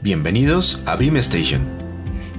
[0.00, 1.62] Bienvenidos a Beam Station.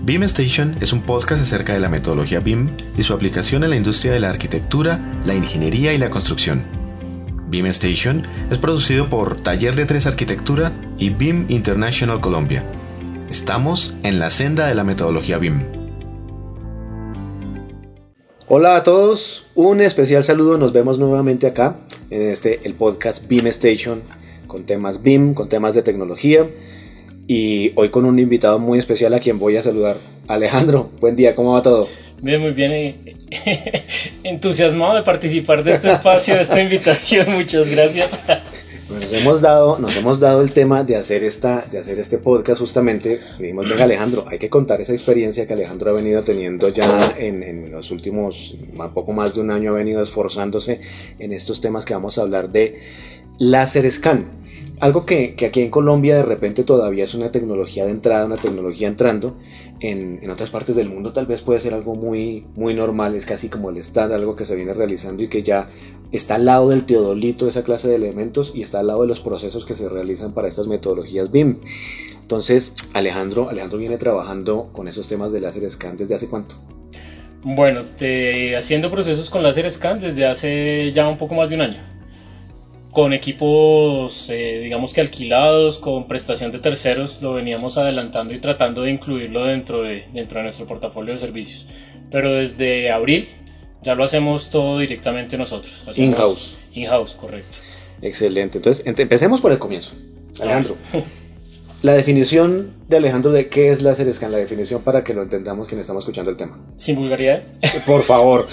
[0.04, 3.76] Beam Station es un podcast acerca de la metodología BIM y su aplicación en la
[3.76, 6.64] industria de la arquitectura, la ingeniería y la construcción.
[7.50, 12.64] Beam Station es producido por Taller de Tres Arquitectura y BIM International Colombia.
[13.30, 15.64] Estamos en la senda de la metodología BIM.
[18.48, 21.80] Hola a todos, un especial saludo, nos vemos nuevamente acá
[22.10, 24.02] en este el podcast Beam Station
[24.48, 26.46] con temas BIM, con temas de tecnología
[27.28, 29.98] y hoy con un invitado muy especial a quien voy a saludar.
[30.28, 31.88] Alejandro, buen día, ¿cómo va todo?
[32.22, 33.18] Bien, muy bien.
[34.24, 37.34] Entusiasmado de participar de este espacio, de esta invitación.
[37.34, 38.22] Muchas gracias.
[39.00, 42.60] Nos hemos dado, nos hemos dado el tema de hacer esta, de hacer este podcast
[42.62, 43.20] justamente.
[43.40, 47.44] Dijimos, venga Alejandro, hay que contar esa experiencia que Alejandro ha venido teniendo ya en,
[47.44, 48.56] en los últimos,
[48.94, 50.80] poco más de un año ha venido esforzándose
[51.20, 52.80] en estos temas que vamos a hablar de
[53.40, 54.43] láser scan
[54.84, 58.90] algo que, aquí en Colombia de repente todavía es una tecnología de entrada, una tecnología
[58.90, 59.38] entrando,
[59.80, 63.48] en, otras partes del mundo tal vez puede ser algo muy, muy normal, es casi
[63.48, 65.70] como el estándar, algo que se viene realizando y que ya
[66.12, 69.22] está al lado del teodolito, esa clase de elementos, y está al lado de los
[69.22, 71.60] procesos que se realizan para estas metodologías BIM.
[72.20, 76.56] Entonces, Alejandro, Alejandro viene trabajando con esos temas de láser scan desde hace cuánto?
[77.42, 77.84] Bueno,
[78.58, 81.94] haciendo procesos con láser scan desde hace ya un poco más de un año
[82.94, 88.84] con equipos, eh, digamos que alquilados, con prestación de terceros, lo veníamos adelantando y tratando
[88.84, 91.66] de incluirlo dentro de, dentro de nuestro portafolio de servicios.
[92.12, 93.28] Pero desde abril
[93.82, 95.86] ya lo hacemos todo directamente nosotros.
[95.96, 96.56] In-house.
[96.74, 97.58] In-house, correcto.
[98.02, 98.60] Excelente.
[98.60, 99.94] Entonces, empecemos por el comienzo.
[100.40, 100.78] Alejandro,
[101.82, 105.68] la definición de Alejandro de qué es láser scan, la definición para que lo entendamos
[105.68, 106.60] quienes estamos escuchando el tema.
[106.78, 107.48] Sin vulgaridades.
[107.88, 108.48] Por favor.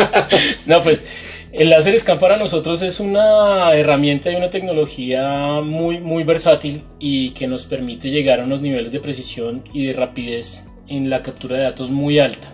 [0.66, 6.24] no, pues el láser scan para nosotros es una herramienta y una tecnología muy, muy
[6.24, 11.08] versátil y que nos permite llegar a unos niveles de precisión y de rapidez en
[11.08, 12.48] la captura de datos muy alta.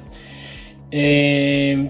[0.90, 1.88] Eh,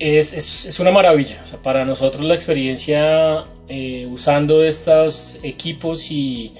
[0.00, 1.36] es, es, es, una maravilla.
[1.62, 6.52] para nosotros la experiencia eh, usando estos equipos y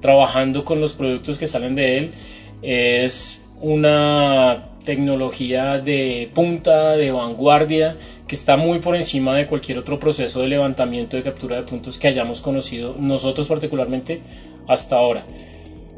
[0.00, 2.10] trabajando con los productos que salen de él
[2.60, 7.96] es una tecnología de punta, de vanguardia,
[8.34, 12.08] está muy por encima de cualquier otro proceso de levantamiento de captura de puntos que
[12.08, 14.20] hayamos conocido nosotros particularmente
[14.68, 15.26] hasta ahora.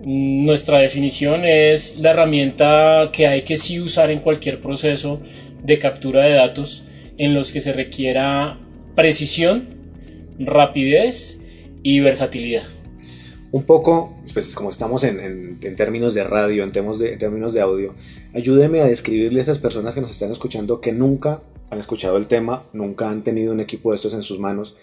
[0.04, 5.20] Nuestra definición es la herramienta que hay que sí usar en cualquier proceso
[5.62, 6.84] de captura de datos
[7.19, 8.58] en los que se requiera
[8.94, 9.68] precisión,
[10.38, 11.42] rapidez
[11.82, 12.64] y versatilidad
[13.56, 17.94] un poco, pues como estamos en, términos de radio, en, de, en términos de audio,
[18.34, 21.41] ayúdeme a describirle a esas personas que nos están escuchando que nunca
[21.71, 24.77] han escuchado el tema, nunca han tenido un equipo de estos en sus manos.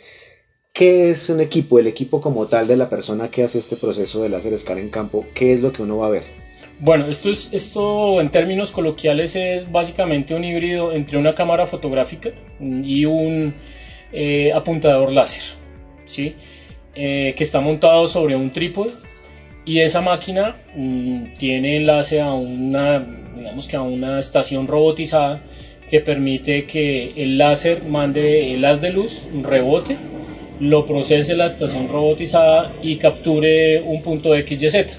[0.74, 1.80] ¿Qué es un equipo?
[1.80, 4.90] El equipo como tal de la persona que hace este proceso de láser escala en
[4.90, 6.24] campo, ¿qué es lo que uno va a ver?
[6.80, 12.32] Bueno, esto, es, esto en términos coloquiales es básicamente un híbrido entre una cámara fotográfica
[12.60, 13.54] y un
[14.12, 15.44] eh, apuntador láser.
[16.06, 16.36] ¿sí?
[16.96, 18.92] Eh, que está montado sobre un trípode
[19.66, 23.00] y esa máquina mm, tiene enlace a una,
[23.36, 25.42] digamos que a una estación robotizada
[25.94, 29.96] que permite que el láser mande el haz de luz, un rebote,
[30.60, 34.96] lo procese la estación robotizada y capture un punto X, Y, Z.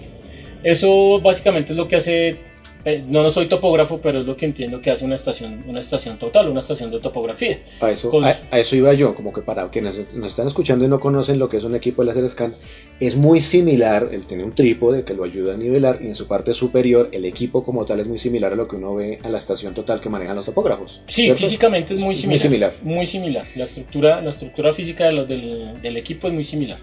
[0.62, 2.36] Eso básicamente es lo que hace
[2.84, 5.78] eh, no, no soy topógrafo, pero es lo que entiendo que hace una estación, una
[5.78, 7.58] estación total, una estación de topografía.
[7.80, 11.00] A eso, a, eso iba yo, como que para quienes nos están escuchando y no
[11.00, 12.54] conocen lo que es un equipo de láser scan,
[13.00, 16.26] es muy similar, él tiene un trípode que lo ayuda a nivelar y en su
[16.26, 19.28] parte superior el equipo como tal es muy similar a lo que uno ve a
[19.28, 21.00] la estación total que manejan los topógrafos.
[21.06, 22.72] Sí, físicamente es muy similar, muy similar.
[22.82, 23.46] Muy similar.
[23.56, 26.78] La estructura, la estructura física del, del, equipo es muy similar.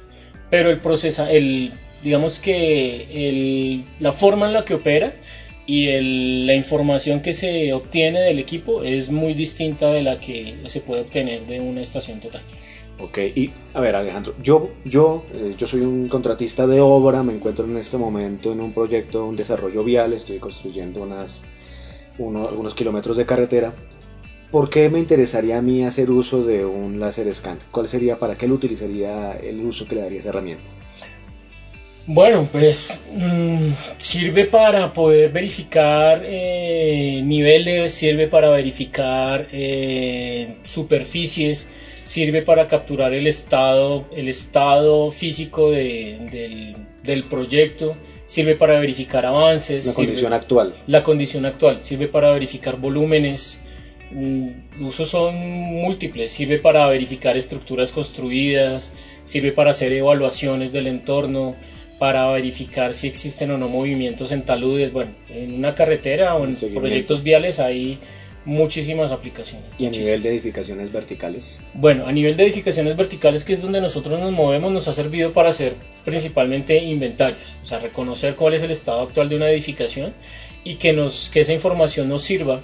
[0.49, 1.71] Pero el proceso, el,
[2.03, 5.13] digamos que el, la forma en la que opera
[5.71, 10.81] y la información que se obtiene del equipo es muy distinta de la que se
[10.81, 12.41] puede obtener de una estación total.
[12.99, 17.33] Ok, y a ver Alejandro, yo, yo, eh, yo soy un contratista de obra, me
[17.33, 21.45] encuentro en este momento en un proyecto, un desarrollo vial, estoy construyendo unas,
[22.19, 23.73] algunos kilómetros de carretera.
[24.51, 27.59] ¿Por qué me interesaría a mí hacer uso de un láser scan?
[27.71, 30.69] ¿Cuál sería, para qué lo utilizaría el uso que le daría esa herramienta?
[32.13, 41.69] Bueno, pues mm, sirve para poder verificar eh, niveles, sirve para verificar eh, superficies,
[42.03, 46.75] sirve para capturar el estado, el estado físico del,
[47.29, 49.85] proyecto, sirve para verificar avances.
[49.85, 50.75] La condición actual.
[50.87, 53.63] La condición actual, sirve para verificar volúmenes,
[54.11, 56.29] mm, usos son múltiples.
[56.29, 61.55] Sirve para verificar estructuras construidas, sirve para hacer evaluaciones del entorno,
[62.01, 64.91] para verificar si existen o no movimientos en taludes.
[64.91, 67.99] Bueno, en una carretera o en proyectos viales hay
[68.43, 69.69] muchísimas aplicaciones.
[69.77, 71.59] ¿Y a nivel de edificaciones verticales?
[71.75, 75.31] Bueno, a nivel de edificaciones verticales, que es donde nosotros nos movemos, nos ha servido
[75.31, 80.15] para hacer principalmente inventarios, o sea, reconocer cuál es el estado actual de una edificación
[80.63, 82.61] y que, nos, que esa información nos sirva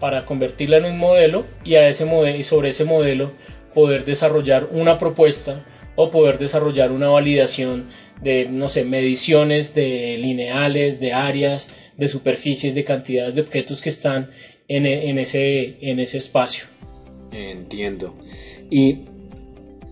[0.00, 3.30] para convertirla en un modelo y, a ese modelo, sobre ese modelo
[3.72, 5.64] poder desarrollar una propuesta
[6.02, 7.88] o poder desarrollar una validación
[8.22, 13.90] de, no sé, mediciones de lineales, de áreas, de superficies, de cantidades de objetos que
[13.90, 14.30] están
[14.66, 16.64] en, en, ese, en ese espacio.
[17.32, 18.14] Entiendo.
[18.70, 19.00] Y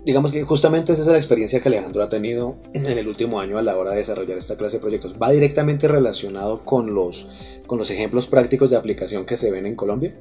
[0.06, 3.58] digamos que justamente esa es la experiencia que Alejandro ha tenido en el último año
[3.58, 5.14] a la hora de desarrollar esta clase de proyectos.
[5.20, 7.26] ¿Va directamente relacionado con los,
[7.66, 10.14] con los ejemplos prácticos de aplicación que se ven en Colombia?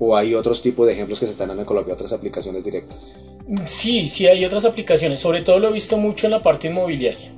[0.00, 3.16] ¿O hay otros tipos de ejemplos que se están dando en Colombia, otras aplicaciones directas?
[3.66, 5.20] Sí, sí hay otras aplicaciones.
[5.20, 7.30] Sobre todo lo he visto mucho en la parte inmobiliaria.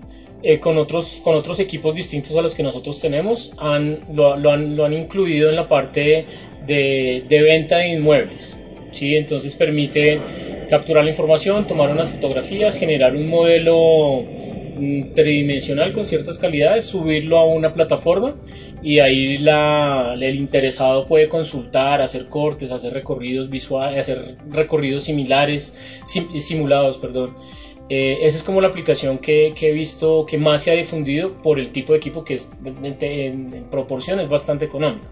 [0.43, 4.51] Eh, con, otros, con otros equipos distintos a los que nosotros tenemos, han, lo, lo,
[4.51, 6.25] han, lo han incluido en la parte
[6.67, 8.57] de, de venta de inmuebles.
[8.91, 9.17] ¿sí?
[9.17, 10.21] Entonces permite
[10.69, 14.25] capturar la información, tomar unas fotografías, generar un modelo
[15.15, 18.35] tridimensional con ciertas calidades, subirlo a una plataforma
[18.82, 26.99] y ahí el interesado puede consultar, hacer cortes, hacer recorridos visuales, hacer recorridos similares, simulados,
[26.99, 27.35] perdón.
[27.88, 31.59] Eh, esa es como la aplicación que, he visto que más se ha difundido por
[31.59, 35.06] el tipo de equipo que es, en, en proporción es bastante económico.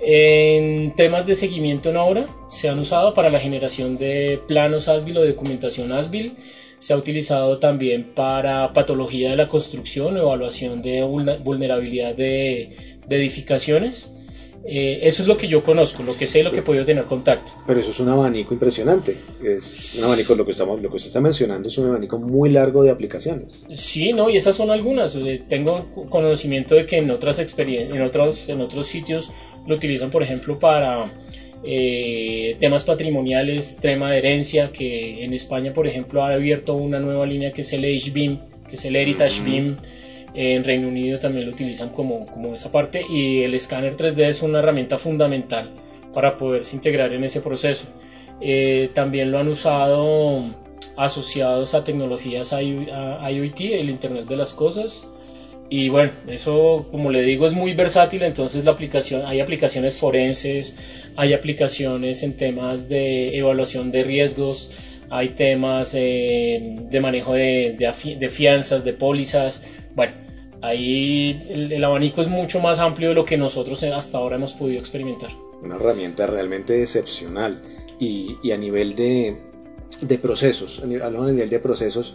[0.00, 5.18] En temas de seguimiento en obra se han usado para la generación de planos ASBIL
[5.18, 6.36] o documentación ASBIL.
[6.78, 13.16] Se ha utilizado también para patología de la construcción o evaluación de vulnerabilidad de, de
[13.16, 14.12] edificaciones.
[14.68, 17.04] Eh, eso es lo que yo conozco, lo que sé, lo que he podido tener
[17.04, 17.52] contacto.
[17.68, 19.16] Pero eso es un abanico impresionante.
[19.42, 22.50] Es un abanico, lo que, estamos, lo que usted está mencionando es un abanico muy
[22.50, 23.64] largo de aplicaciones.
[23.72, 25.16] Sí, no, y esas son algunas.
[25.48, 29.30] Tengo conocimiento de que en otras experiencias, en otros, en otros sitios
[29.68, 31.12] lo utilizan, por ejemplo, para
[31.66, 37.26] eh, temas patrimoniales, tema de herencia, que en España, por ejemplo, ha abierto una nueva
[37.26, 39.76] línea que es el HBIM, que es el Heritage BIM
[40.36, 44.42] en Reino Unido también lo utilizan como, como esa parte y el escáner 3D es
[44.42, 45.70] una herramienta fundamental
[46.12, 47.88] para poderse integrar en ese proceso.
[48.42, 50.54] Eh, también lo han usado
[50.98, 55.08] asociados a tecnologías IoT, el Internet de las Cosas.
[55.68, 60.78] Y bueno, eso como le digo es muy versátil, entonces la aplicación, hay aplicaciones forenses,
[61.16, 64.70] hay aplicaciones en temas de evaluación de riesgos,
[65.10, 69.64] hay temas eh, de manejo de, de, de, fianzas, de pólizas.
[69.94, 70.12] Bueno,
[70.62, 74.80] Ahí el, abanico es mucho más amplio de lo que nosotros hasta ahora hemos podido
[74.80, 75.30] experimentar.
[75.62, 77.62] Una herramienta realmente excepcional.
[77.98, 79.38] Y, y a nivel de,
[80.02, 82.14] de procesos, hablando a nivel de procesos,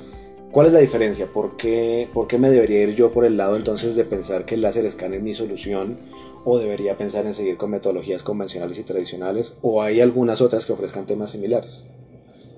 [0.51, 1.27] ¿cuál es la diferencia?
[1.27, 4.55] ¿Por qué, ¿Por qué me debería ir yo por el lado entonces de pensar que
[4.55, 5.99] el láser escáner es mi solución?
[6.43, 9.53] ¿O debería pensar en seguir con metodologías convencionales y tradicionales?
[9.61, 11.87] ¿O hay algunas otras que ofrezcan temas similares?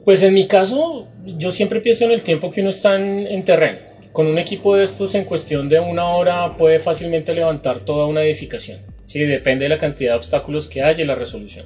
[0.06, 3.44] Pues en mi caso, yo siempre pienso en el tiempo que uno está en, en
[3.44, 8.06] terreno con un equipo de estos en cuestión de una hora puede fácilmente levantar toda
[8.06, 8.80] una edificación.
[9.02, 11.66] Sí, depende de la cantidad de obstáculos que haya y la resolución.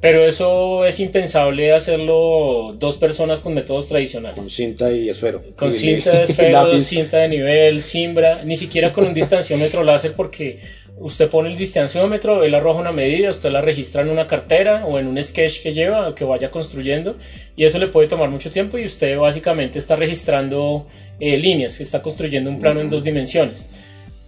[0.00, 4.38] Pero eso es impensable hacerlo dos personas con métodos tradicionales.
[4.38, 5.42] Con cinta y esfero.
[5.56, 10.60] Con cinta de esfero, cinta de nivel, simbra, ni siquiera con un distanciómetro láser porque
[10.98, 14.98] usted pone el distanciómetro, él arroja una medida, usted la registra en una cartera o
[14.98, 17.16] en un sketch que lleva, que vaya construyendo,
[17.54, 20.86] y eso le puede tomar mucho tiempo y usted básicamente está registrando
[21.20, 23.66] eh, líneas, está construyendo un plano en dos dimensiones.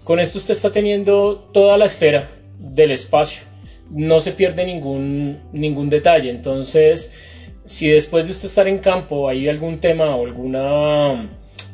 [0.04, 2.28] Con esto usted está teniendo toda la esfera
[2.58, 3.42] del espacio,
[3.90, 7.18] no se pierde ningún, ningún detalle, entonces
[7.64, 10.56] si después de usted estar en campo hay algún tema o algún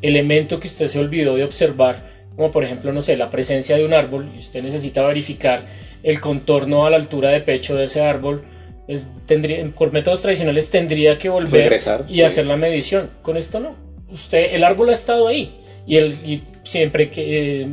[0.02, 2.02] elemento que usted se olvidó de observar,
[2.34, 5.62] como por ejemplo, no sé, la presencia de un árbol y usted necesita verificar
[6.02, 8.44] el contorno a la altura de pecho de ese árbol,
[8.88, 13.10] es, tendría, con métodos tradicionales tendría que volver y hacer la medición.
[13.22, 13.76] Con esto no.
[14.10, 15.56] Usted, el árbol ha estado ahí
[15.86, 17.62] y, el, y siempre que...
[17.62, 17.68] Eh,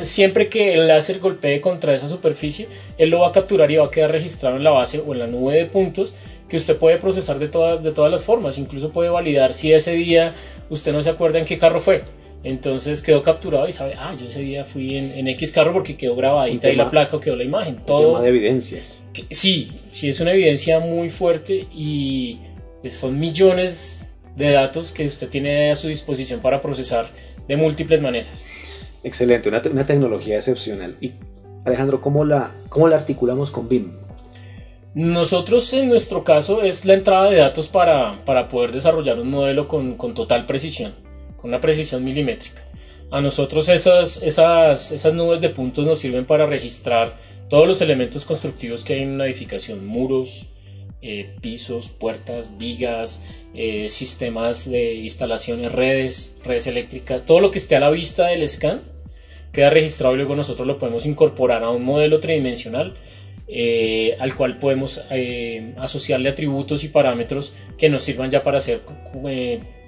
[0.00, 3.86] siempre que el láser golpee contra esa superficie, él lo va a capturar y va
[3.86, 6.14] a quedar registrado en la base o en la nube de puntos
[6.48, 8.58] que usted puede procesar de todas, de todas las formas.
[8.58, 10.34] Incluso puede validar si ese día
[10.70, 12.02] usted no se acuerda en qué carro fue
[12.46, 15.96] entonces quedó capturado y sabe, ah, yo ese día fui en, en X carro porque
[15.96, 17.74] quedó grabadita ahí la placa o quedó la imagen.
[17.74, 18.12] Todo.
[18.12, 19.02] tema de evidencias.
[19.32, 22.38] sí, sí, es una evidencia muy fuerte y
[22.82, 27.08] pues, son millones de datos que usted tiene a su disposición para procesar
[27.48, 28.46] de múltiples maneras.
[29.06, 30.96] Excelente, una, tecnología excepcional.
[31.00, 31.12] Y
[31.64, 33.92] Alejandro, ¿cómo la, ¿cómo la articulamos con BIM?
[34.94, 39.68] Nosotros en nuestro caso es la entrada de datos para, para poder desarrollar un modelo
[39.68, 40.92] con, con, total precisión,
[41.36, 42.62] con una precisión milimétrica.
[43.12, 47.16] A nosotros esas, esas, esas nubes de puntos nos sirven para registrar
[47.48, 50.46] todos los elementos constructivos que hay en una edificación, muros,
[51.00, 57.76] eh, pisos, puertas, vigas, eh, sistemas de instalaciones, redes, redes eléctricas, todo lo que esté
[57.76, 58.95] a la vista del scan
[59.56, 62.94] queda registrado y luego nosotros lo podemos incorporar a un modelo tridimensional
[63.48, 65.02] eh, al cual podemos
[65.78, 68.82] asociarle atributos y parámetros que nos sirvan ya para hacer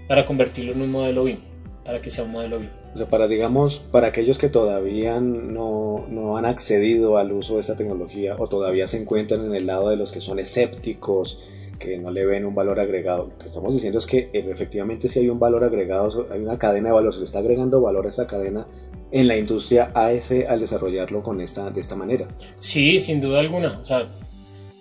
[0.09, 1.39] para convertirlo en un modelo BIM,
[1.85, 2.71] para que sea un modelo BIM.
[2.95, 7.61] O sea, para, digamos, para aquellos que todavía no, no, han accedido al uso de
[7.61, 11.45] esta tecnología o todavía se encuentran en el lado de los que son escépticos,
[11.79, 15.09] que no le ven un valor agregado, lo que estamos diciendo es que eh, efectivamente
[15.09, 18.07] si hay un valor agregado, hay una cadena de valor, se le está agregando valor
[18.07, 18.67] a esa cadena
[19.11, 22.29] en la industria a ese al desarrollarlo con esta, de esta manera.
[22.59, 23.79] Sí, sin duda alguna.
[23.81, 24.03] O sea,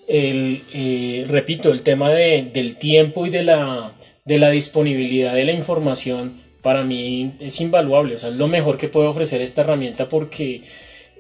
[0.08, 3.94] el, eh, repito, el tema de, del tiempo y de la,
[4.26, 8.78] de la disponibilidad de la información para mí es invaluable, o sea, es lo mejor
[8.78, 10.64] que puede ofrecer esta herramienta porque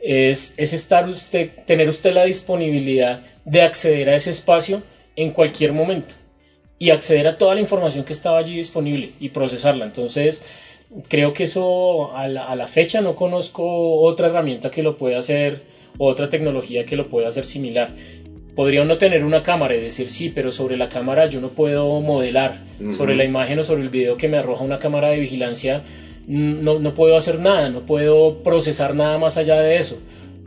[0.02, 4.82] es, es estar usted, tener usted la disponibilidad de acceder a ese espacio
[5.18, 6.16] en cualquier momento
[6.80, 9.84] y acceder a toda la información que estaba allí disponible y procesarla.
[9.84, 10.46] Entonces,
[11.10, 15.20] creo que eso a la, a la fecha no conozco otra herramienta que lo pueda
[15.20, 15.64] hacer,
[15.98, 17.94] otra tecnología que lo pueda hacer similar
[18.58, 22.02] podría uno tener una cámara y decir sí, pero sobre la cámara yo no puedo
[22.02, 22.60] modelar,
[22.90, 25.84] sobre la imagen o sobre el video que me arroja una cámara de vigilancia,
[26.26, 30.00] no, no puedo hacer nada, no puedo procesar nada más allá de eso.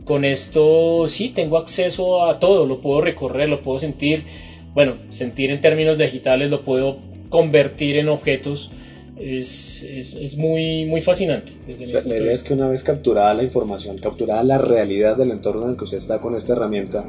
[0.03, 4.25] Con esto sí tengo acceso a todo, lo puedo recorrer, lo puedo sentir,
[4.73, 6.99] bueno, sentir en términos digitales, lo puedo
[7.29, 8.71] convertir en objetos.
[9.17, 11.51] Es, es, es muy, muy fascinante.
[11.67, 15.71] la idea es que una vez capturada la información, capturada la realidad del entorno en
[15.71, 17.05] el que usted está con esta herramienta,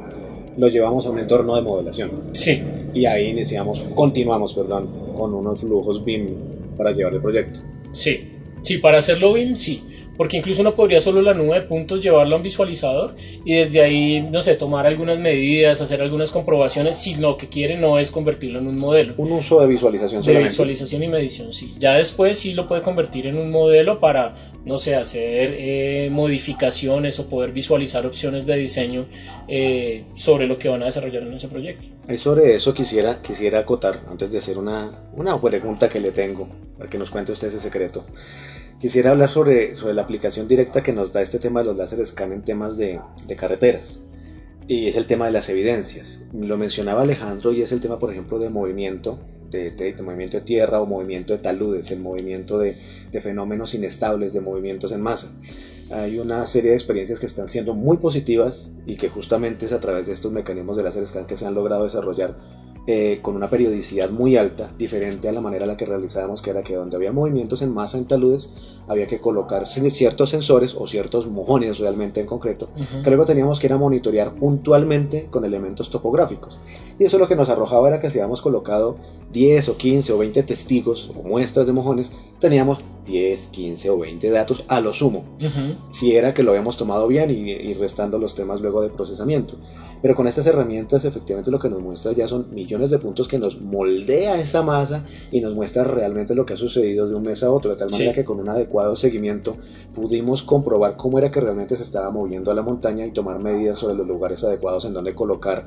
[0.55, 2.11] lo llevamos a un entorno de modelación.
[2.33, 2.61] Sí.
[2.93, 7.61] Y ahí iniciamos, continuamos, perdón, con unos flujos BIM para llevar el proyecto.
[7.91, 8.29] Sí,
[8.61, 9.81] sí, para hacerlo BIM, sí
[10.17, 13.15] porque incluso uno podría solo la nube de puntos llevarla a un visualizador
[13.45, 17.77] y desde ahí, no sé, tomar algunas medidas, hacer algunas comprobaciones si lo que quiere
[17.77, 19.13] no es convertirlo en un modelo.
[19.17, 21.73] Un uso de visualización De visualización y medición, sí.
[21.79, 27.19] Ya después sí lo puede convertir en un modelo para, no sé, hacer eh, modificaciones
[27.19, 29.05] o poder visualizar opciones de diseño
[29.47, 31.87] eh, sobre lo que van a desarrollar en ese proyecto.
[32.07, 36.47] Y sobre eso quisiera, quisiera acotar, antes de hacer una, una pregunta que le tengo,
[36.77, 38.05] para que nos cuente usted ese secreto.
[38.83, 42.05] Quisiera hablar sobre, sobre la aplicación directa que nos da este tema de los láser
[42.05, 44.01] scan en temas de, de carreteras.
[44.67, 46.19] Y es el tema de las evidencias.
[46.33, 50.43] Lo mencionaba Alejandro y es el tema, por ejemplo, de movimiento, de, de, movimiento de
[50.43, 52.75] tierra o movimiento de taludes, el movimiento de,
[53.09, 55.31] de, fenómenos inestables, de movimientos en masa.
[55.89, 59.79] Hay una serie de experiencias que están siendo muy positivas y que justamente es a
[59.79, 62.35] través de estos mecanismos de láser scan que se han logrado desarrollar
[62.85, 66.49] eh, con una periodicidad muy alta, diferente a la manera en la que realizábamos, que
[66.49, 68.53] era que donde había movimientos en masa en taludes,
[68.89, 72.67] había que colocar ciertos sensores o ciertos mojones realmente en concreto,
[73.01, 76.59] que luego teníamos que ir a monitorear puntualmente con elementos topográficos.
[76.99, 78.97] Y eso lo que nos arrojaba era que si habíamos colocado
[79.31, 84.29] 10 o 15 o 20 testigos o muestras de mojones, teníamos 10, 15 o 20
[84.29, 85.25] datos a lo sumo.
[85.91, 89.57] Si era que lo habíamos tomado bien y, y restando los temas luego de procesamiento.
[90.01, 93.39] Pero con estas herramientas efectivamente lo que nos muestra ya son millones de puntos que
[93.39, 97.41] nos moldea esa masa y nos muestra realmente lo que ha sucedido de un mes
[97.43, 99.55] a otro, de tal manera que con un adecuado seguimiento
[99.95, 103.79] pudimos comprobar cómo era que realmente se estaba moviendo a la montaña y tomar medidas
[103.79, 105.65] sobre los lugares adecuados en donde colocar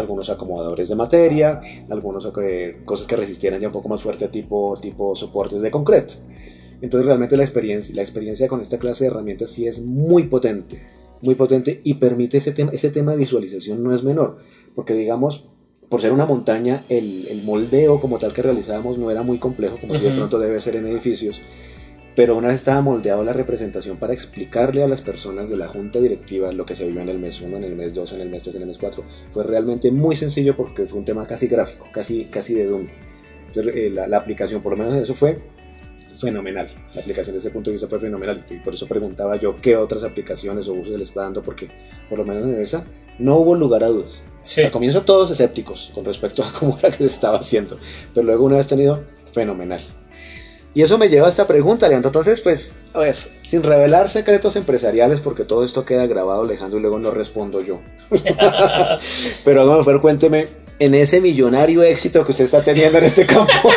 [0.00, 4.78] algunos acomodadores de materia, algunas eh, cosas que resistieran ya un poco más fuerte tipo,
[4.80, 6.14] tipo soportes de concreto.
[6.82, 10.82] Entonces realmente la experiencia, la experiencia con esta clase de herramientas sí es muy potente
[11.22, 14.38] muy potente y permite ese tema, ese tema de visualización no es menor,
[14.74, 15.44] porque digamos,
[15.88, 19.78] por ser una montaña, el, el moldeo como tal que realizábamos no era muy complejo,
[19.80, 21.40] como si de pronto debe ser en edificios,
[22.16, 26.00] pero una vez estaba moldeado la representación para explicarle a las personas de la junta
[26.00, 28.30] directiva lo que se vivió en el mes 1, en el mes 2, en el
[28.30, 31.46] mes 3, en el mes 4, fue realmente muy sencillo porque fue un tema casi
[31.46, 32.86] gráfico, casi, casi de Doom.
[33.48, 35.38] Entonces, eh, la, la aplicación, por lo menos en eso fue
[36.20, 36.68] fenomenal.
[36.94, 38.44] La aplicación desde ese punto de vista fue fenomenal.
[38.50, 41.68] Y por eso preguntaba yo qué otras aplicaciones o usos le está dando, porque
[42.08, 42.84] por lo menos en esa
[43.18, 44.22] no hubo lugar a dudas.
[44.42, 44.62] Sí.
[44.62, 47.78] Al comienzo todos escépticos con respecto a cómo era que se estaba haciendo.
[48.14, 49.80] Pero luego una vez tenido, fenomenal.
[50.72, 52.10] Y eso me lleva a esta pregunta, Leandro.
[52.10, 56.82] Entonces, pues, a ver, sin revelar secretos empresariales, porque todo esto queda grabado, Alejandro, y
[56.82, 57.80] luego no respondo yo.
[59.44, 60.46] Pero, bueno, ver, cuénteme,
[60.80, 63.52] en ese millonario éxito que usted está teniendo en este campo.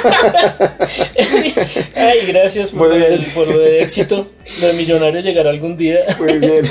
[1.96, 4.30] Ay, gracias por, el, por el éxito.
[4.62, 6.00] Lo millonario llegará algún día.
[6.18, 6.66] Muy bien.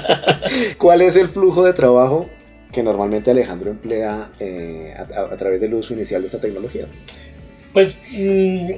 [0.78, 2.28] ¿Cuál es el flujo de trabajo
[2.72, 6.86] que normalmente Alejandro emplea eh, a, través del uso inicial de esta tecnología?
[7.72, 8.72] Pues mm,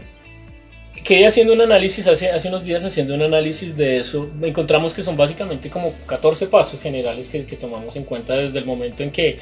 [1.04, 4.30] quedé haciendo un análisis hace, hace unos días, haciendo un análisis de eso.
[4.42, 8.64] Encontramos que son básicamente como 14 pasos generales que, que tomamos en cuenta desde el
[8.64, 9.38] momento en que,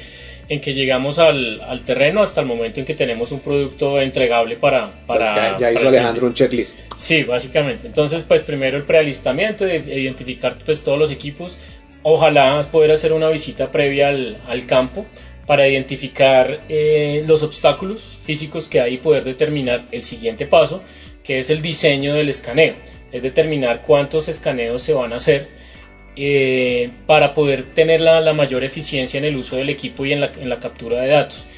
[0.48, 4.56] en que llegamos al, al, terreno hasta el momento en que tenemos un producto entregable
[4.56, 5.04] para...
[5.06, 6.80] para ya, hizo Alejandro un checklist.
[6.96, 7.86] Sí, básicamente.
[7.86, 11.58] Entonces, pues primero el prealistamiento, identificar pues todos los equipos.
[12.02, 15.06] Ojalá poder hacer una visita previa al, al campo
[15.50, 20.80] para identificar eh, los obstáculos físicos que hay y poder determinar el siguiente paso
[21.24, 22.74] que es el diseño del escaneo,
[23.10, 25.48] es determinar cuántos escaneos se van a hacer
[26.14, 30.60] eh, para poder tener la, mayor eficiencia en el uso del equipo y en la,
[30.60, 31.48] captura de datos.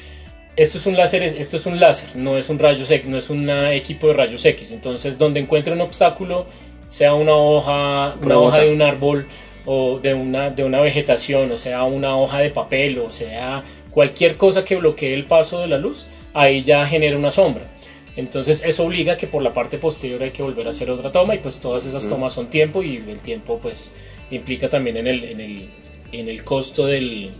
[0.55, 3.29] Esto es un láser, esto es un láser, no es un rayos X, no es
[3.29, 4.71] un equipo de rayos X.
[4.71, 6.47] Entonces, donde encuentre un obstáculo,
[6.89, 9.27] sea una hoja, una, hoja de un árbol
[9.65, 14.35] o de una, de una vegetación, o sea una hoja de papel, o sea cualquier
[14.37, 17.69] cosa que bloquee el paso de la luz, ahí ya genera una sombra.
[18.15, 21.35] Entonces eso obliga que por la parte posterior hay que volver a hacer otra toma
[21.35, 23.93] y pues todas esas tomas son tiempo y el tiempo pues
[24.29, 25.69] implica también en el, en el,
[26.11, 27.31] en el costo del,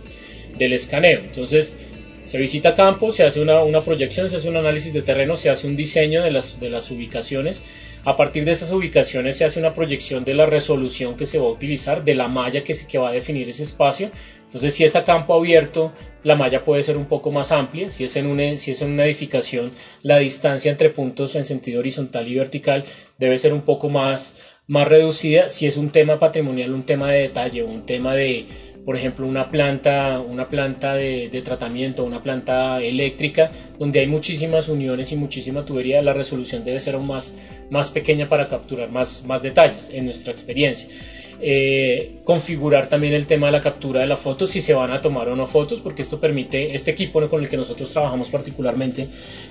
[0.58, 1.20] del, escaneo.
[1.20, 1.86] Entonces
[2.24, 5.50] se visita campo, se hace una, una, proyección, se hace un análisis de terreno, se
[5.50, 7.62] hace un diseño de las, de las ubicaciones.
[8.04, 11.46] A partir de esas ubicaciones se hace una proyección de la resolución que se va
[11.46, 14.10] a utilizar, de la malla que, se, que va a definir ese espacio
[14.46, 17.90] entonces, si es a campo abierto, la malla puede ser un poco más amplia.
[17.90, 19.72] Si es en una, si es en una edificación,
[20.02, 22.84] la distancia entre puntos en sentido horizontal y vertical
[23.18, 25.48] debe ser un poco más, más reducida.
[25.48, 28.46] Si es un tema patrimonial, un tema de detalle, un tema de,
[28.84, 34.68] por ejemplo, una planta, una planta de, de, tratamiento, una planta eléctrica, donde hay muchísimas
[34.68, 37.38] uniones y muchísima tubería, la resolución debe ser aún más,
[37.70, 40.88] más pequeña para capturar más, más detalles en nuestra experiencia.
[41.46, 45.02] Eh, configurar también el tema de la captura de la foto, si se van a
[45.02, 49.08] tomar o no fotos, porque esto permite, este equipo con el que nosotros trabajamos particularmente,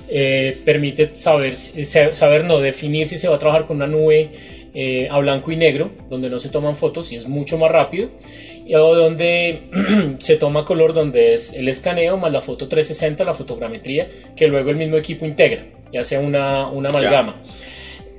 [0.10, 4.32] eh, permite saber, saber, no, definir si se va a trabajar con una nube
[4.74, 8.10] eh, a blanco y negro, donde no se toman fotos y es mucho más rápido,
[8.74, 9.70] o donde
[10.18, 14.72] se toma color, donde es el escaneo más la foto 360, la fotogrametría, que luego
[14.72, 17.36] el mismo equipo integra, ya sea una, una amalgama.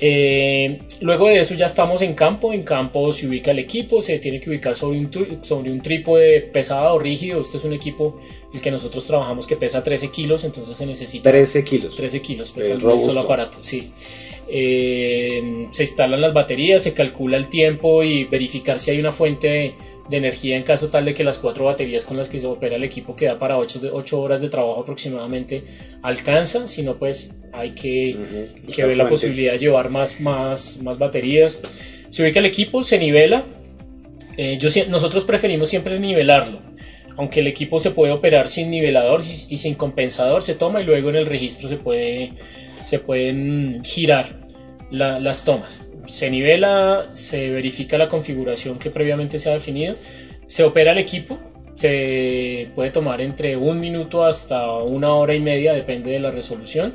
[0.07, 4.19] Eh, luego de eso ya estamos en campo, en campo se ubica el equipo, se
[4.19, 8.21] tiene que ubicar sobre un, sobre un trípode pesado o rígido, este es un equipo
[8.53, 11.31] el que nosotros trabajamos que pesa 13 kilos, entonces se necesita...
[11.31, 11.97] 13 kilos.
[11.97, 13.93] 13 kilos pesa el solo aparato, sí.
[14.47, 19.75] Eh, se instalan las baterías, se calcula el tiempo y verificar si hay una fuente
[20.09, 22.77] de, energía en caso tal de que las cuatro baterías con las que se opera
[22.77, 25.65] el equipo queda para 8, horas de trabajo aproximadamente
[26.03, 28.17] alcanza, si no pues hay que,
[28.77, 31.63] ver la posibilidad de llevar más, más, más baterías.
[32.11, 33.45] Se ubica el equipo, se nivela,
[34.37, 36.59] eh, yo, nosotros preferimos siempre nivelarlo,
[37.17, 41.11] aunque el equipo se puede operar sin nivelador y, sin compensador, se toma y luego
[41.11, 42.33] en el registro se, puede,
[42.85, 44.41] se pueden girar
[44.91, 49.97] las tomas se nivela, se verifica la configuración que previamente se ha definido,
[50.47, 51.39] se opera el equipo,
[51.75, 56.95] se puede tomar entre un minuto hasta una hora y media, depende de la resolución.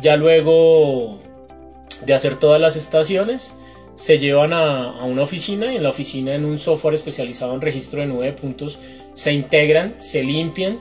[0.00, 1.20] Ya luego
[2.04, 3.56] de hacer todas las estaciones,
[3.94, 8.00] se llevan a, una oficina y en la oficina en un software especializado en registro
[8.00, 8.80] de nube puntos
[9.14, 10.80] se integran, se limpian,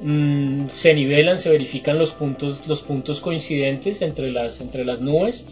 [0.00, 5.48] mm, se nivelan, se verifican los puntos, los puntos coincidentes entre las, entre las nubes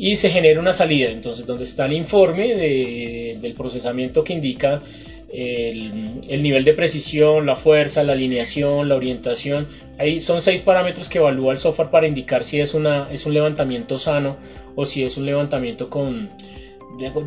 [0.00, 1.10] y se genera una salida.
[1.10, 4.80] Entonces, donde está el informe del procesamiento que indica
[5.30, 9.68] el, nivel de precisión, la fuerza, la alineación, la orientación.
[9.98, 13.34] Ahí son seis parámetros que evalúa el software para indicar si es, una, es un
[13.34, 14.38] levantamiento sano
[14.74, 16.30] o si es un levantamiento con,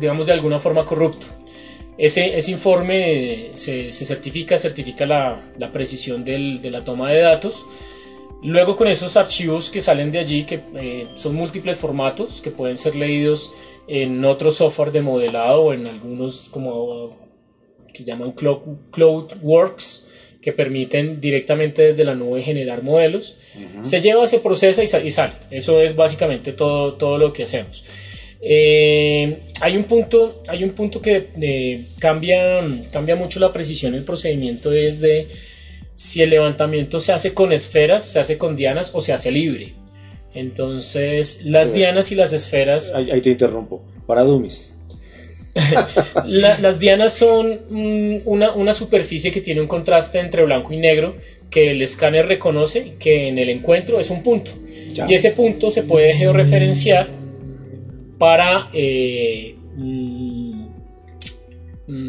[0.00, 1.26] digamos, de alguna forma corrupto.
[1.96, 7.64] Ese, ese informe se, certifica, certifica la, precisión de la toma de datos
[8.44, 12.76] Luego con esos archivos que salen de allí, que eh, son múltiples formatos, que pueden
[12.76, 13.50] ser leídos
[13.88, 17.08] en otro software de modelado o en algunos como
[17.94, 18.32] que llaman
[18.90, 20.08] CloudWorks,
[20.42, 23.36] que permiten directamente desde la nube generar modelos.
[23.80, 25.32] Se lleva, se procesa y, sale.
[25.50, 27.82] Eso es básicamente todo, todo lo que hacemos.
[28.42, 34.04] Eh, hay, un punto, hay un punto que eh, cambia, cambia mucho la precisión del
[34.04, 35.28] procedimiento, es de
[35.94, 39.74] si el levantamiento se hace con esferas, se hace con dianas o se hace libre.
[40.34, 42.92] Entonces, las dianas y las esferas.
[42.94, 43.82] Ahí, te interrumpo.
[44.06, 44.74] Para dummies.
[46.26, 51.16] las dianas son mm, una, superficie que tiene un contraste entre blanco y negro
[51.48, 54.50] que el escáner reconoce que en el encuentro es un punto.
[55.08, 57.08] Y ese punto se puede georreferenciar
[58.18, 59.56] para eh,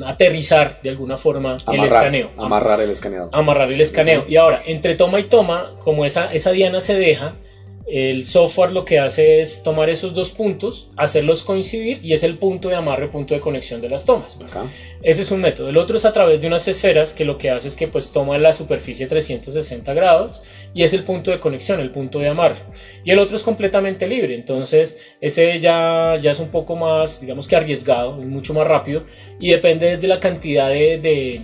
[0.06, 2.32] aterrizar de alguna forma el escaneo.
[2.38, 3.30] Amarrar el escaneado.
[3.34, 4.26] Amarrar el escaneo.
[4.28, 7.36] Y ahora, entre toma y toma, como esa, esa diana se deja,
[7.88, 12.36] el software lo que hace es tomar esos dos puntos, hacerlos coincidir y es el
[12.36, 14.38] punto de amarre, punto de conexión de las tomas.
[15.04, 15.70] Ese es un método.
[15.70, 18.12] El otro es a través de unas esferas que lo que hace es que pues
[18.12, 20.42] toma la superficie 360 grados
[20.74, 22.58] y es el punto de conexión, el punto de amarre.
[23.04, 24.34] Y el otro es completamente libre.
[24.34, 29.06] Entonces ese ya, ya es un poco más, digamos que arriesgado, mucho más rápido
[29.40, 31.42] y depende desde la cantidad de, de,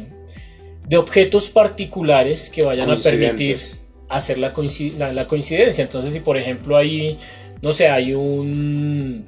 [0.87, 3.59] de objetos particulares que vayan a permitir
[4.11, 4.53] hacer la,
[5.13, 5.83] la, coincidencia.
[5.83, 7.17] Entonces, si por ejemplo hay,
[7.61, 9.25] no sé, hay un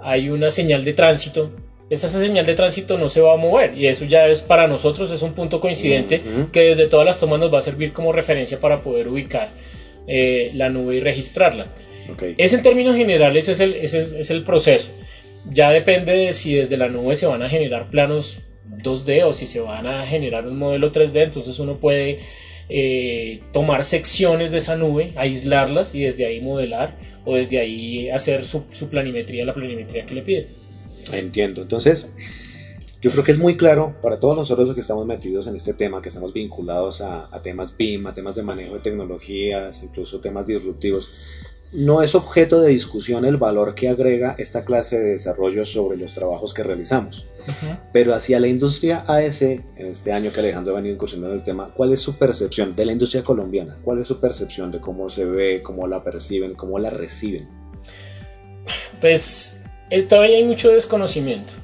[0.00, 1.50] hay una señal de tránsito,
[1.90, 5.10] esa señal de tránsito no se va a mover y eso ya es para nosotros
[5.10, 6.20] es un punto coincidente
[6.52, 9.48] que desde todas las tomas nos va a servir como referencia para poder ubicar
[10.06, 11.74] eh, la nube y registrarla.
[12.12, 12.34] Okay.
[12.38, 14.90] Ese en términos generales es el, ese es el proceso.
[15.50, 18.42] Ya depende de si desde la nube se van a generar planos
[18.82, 22.20] 2D o si se van a generar un modelo 3D, entonces uno puede
[22.68, 28.44] eh, tomar secciones de esa nube, aislarlas y desde ahí modelar o desde ahí hacer
[28.44, 30.48] su, planimetría, la planimetría que le pide.
[31.12, 32.12] Entiendo, entonces
[33.00, 36.02] yo creo que es muy claro para todos nosotros que estamos metidos en este tema,
[36.02, 40.46] que estamos vinculados a, a temas BIM, a temas de manejo de tecnologías, incluso temas
[40.46, 41.10] disruptivos,
[41.72, 46.14] no es objeto de discusión el valor que agrega esta clase de desarrollo sobre los
[46.14, 47.26] trabajos que realizamos.
[47.92, 51.44] Pero hacia la industria AS, en este año que Alejandro ha venido incursionando en el
[51.44, 53.78] tema, ¿cuál es su percepción de la industria colombiana?
[53.82, 57.48] ¿Cuál es su percepción de cómo se ve, cómo la perciben, cómo la reciben?
[59.00, 61.54] Pues eh, todavía hay mucho desconocimiento.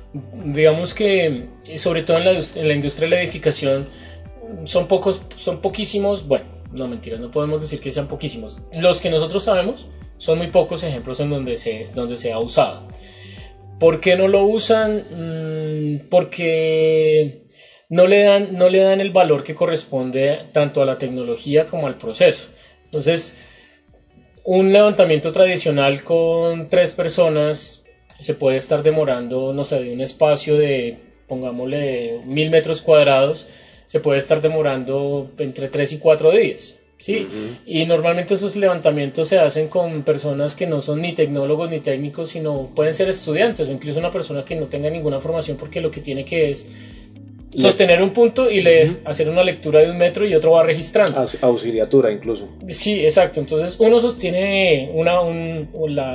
[0.45, 3.87] Digamos que, eh, sobre todo en la, en la industria de la edificación,
[4.65, 8.63] son pocos, son poquísimos, bueno, no mentiras, no podemos decir que sean poquísimos.
[8.81, 9.87] Los que nosotros sabemos
[10.19, 12.89] son muy pocos ejemplos en donde se, donde se ha usado.
[13.79, 15.05] ¿Por qué no lo usan?
[15.11, 17.45] Mm, porque
[17.89, 21.87] no le, dan, no le dan el valor que corresponde tanto a la tecnología como
[21.87, 22.49] al proceso.
[22.85, 23.45] Entonces,
[24.45, 27.85] un levantamiento tradicional con tres personas
[28.19, 33.49] se puede estar demorando, no sé, de un espacio de, pongámosle, mil metros cuadrados
[33.95, 36.81] se puede estar demorando entre 3 y 4 días.
[36.99, 37.29] ¿sí?
[37.65, 42.31] Y normalmente esos levantamientos se hacen con personas que no son ni tecnólogos ni técnicos,
[42.31, 45.93] sino pueden ser estudiantes o incluso una persona que no tenga ninguna formación porque lo
[45.93, 46.73] que tiene que es
[47.57, 51.25] sostener un punto y leer, hacer una lectura de un metro y otro va registrando.
[51.43, 52.49] Auxiliatura incluso.
[52.69, 53.39] Sí, exacto.
[53.39, 55.69] Entonces uno sostiene una, un,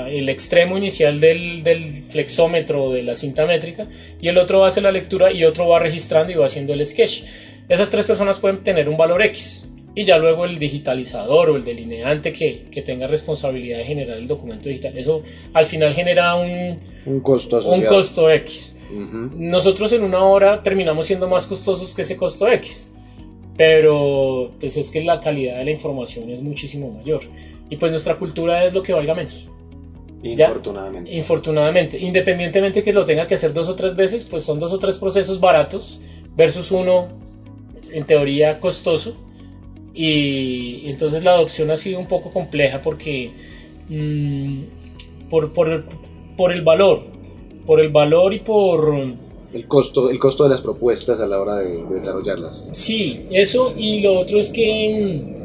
[0.10, 3.88] el extremo inicial del, del, flexómetro de la cinta métrica
[4.22, 7.24] y el otro hace la lectura y otro va registrando y va haciendo el sketch.
[7.70, 11.64] Esas tres personas pueden tener un valor X y ya luego el digitalizador o el
[11.64, 14.98] delineante que, que tenga responsabilidad de generar el documento digital.
[14.98, 15.22] Eso
[15.54, 18.80] al final genera un, un costo, un costo X.
[18.92, 22.96] Nosotros en una hora terminamos siendo más costosos que ese costo X.
[23.56, 27.22] Pero pues es que la calidad de la información es muchísimo mayor.
[27.70, 29.50] Y pues nuestra cultura es lo que valga menos.
[30.24, 31.14] Infortunadamente.
[31.14, 32.00] Infortunadamente.
[32.00, 34.98] Independientemente que lo tenga que hacer dos o tres veces, pues son dos o tres
[34.98, 36.00] procesos baratos
[36.38, 37.10] versus uno
[37.92, 39.16] en teoría costoso
[39.94, 43.32] y entonces la adopción ha sido un poco compleja porque
[43.90, 45.86] mm, por, por,
[46.38, 47.04] por, el valor,
[47.66, 48.94] por el valor y por...
[49.52, 52.70] El costo, el costo de las propuestas a la hora de, desarrollarlas.
[52.72, 55.44] Sí, eso y lo otro es que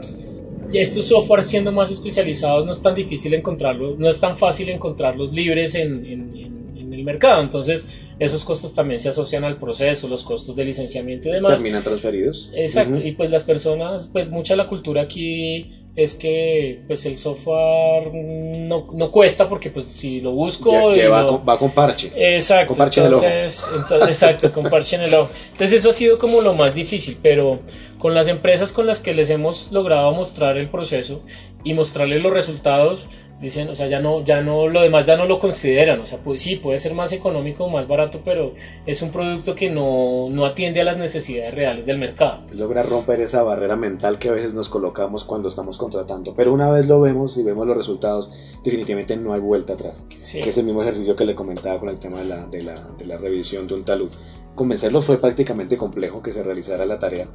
[0.70, 4.68] mm, estos software siendo más especializados no es tan difícil encontrarlos, no es tan fácil
[4.68, 7.42] encontrarlos libres en, en el mercado.
[7.42, 11.56] Entonces esos costos también se asocian al proceso, los costos de licenciamiento y demás.
[11.56, 12.50] Terminan transferidos.
[12.54, 18.12] Exacto, y pues las personas, pues mucha la cultura aquí es que pues el software
[18.12, 20.72] no, no cuesta porque pues si lo busco...
[20.72, 22.12] va, con, va, con, parche.
[22.16, 24.08] Exacto, con parche entonces, en el ojo.
[24.08, 25.30] exacto, con parche en el ojo.
[25.52, 27.60] Entonces eso ha sido como lo más difícil, pero
[27.98, 31.22] con las empresas con las que les hemos logrado mostrar el proceso
[31.64, 33.06] y mostrarles los resultados,
[33.44, 36.18] dicen, o sea, ya no, ya no, lo demás ya no lo consideran, o sea,
[36.18, 38.54] pues sí, puede ser más económico o más barato, pero
[38.86, 42.40] es un producto que no, no atiende a las necesidades reales del mercado.
[42.50, 46.70] Logra romper esa barrera mental que a veces nos colocamos cuando estamos contratando, pero una
[46.70, 48.30] vez lo vemos y vemos los resultados,
[48.64, 50.02] definitivamente no hay vuelta atrás.
[50.20, 50.40] Sí.
[50.40, 52.88] Que es el mismo ejercicio que le comentaba con el tema de la, de la,
[52.98, 54.10] de la revisión de un talud.
[54.54, 57.28] Convencerlos fue prácticamente complejo que se realizara la tarea,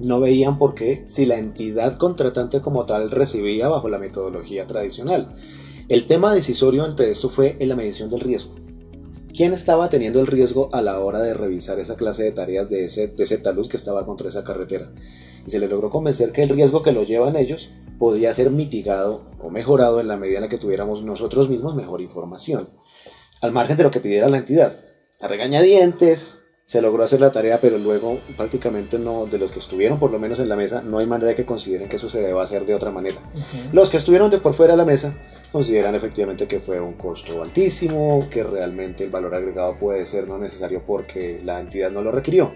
[0.00, 5.34] no veían por qué si la entidad contratante como tal recibía bajo la metodología tradicional.
[5.88, 8.54] El tema decisorio ante esto fue en la medición del riesgo.
[9.34, 12.84] ¿Quién estaba teniendo el riesgo a la hora de revisar esa clase de tareas de
[12.84, 14.92] ese, de ese talud que estaba contra esa carretera?
[15.46, 19.22] Y se le logró convencer que el riesgo que lo llevan ellos podía ser mitigado
[19.40, 22.70] o mejorado en la medida en la que tuviéramos nosotros mismos mejor información,
[23.40, 24.74] al margen de lo que pidiera la entidad.
[25.20, 26.39] A regañadientes,
[26.70, 30.20] se logró hacer la tarea, pero luego prácticamente no, de los que estuvieron por lo
[30.20, 32.64] menos en la mesa, no hay manera de que consideren que eso se deba hacer
[32.64, 33.16] de otra manera.
[33.72, 35.12] Los que estuvieron de por fuera de la mesa
[35.52, 40.38] consideran efectivamente que fue un costo altísimo, que realmente el valor agregado puede ser no
[40.38, 42.52] necesario porque la entidad no lo requirió.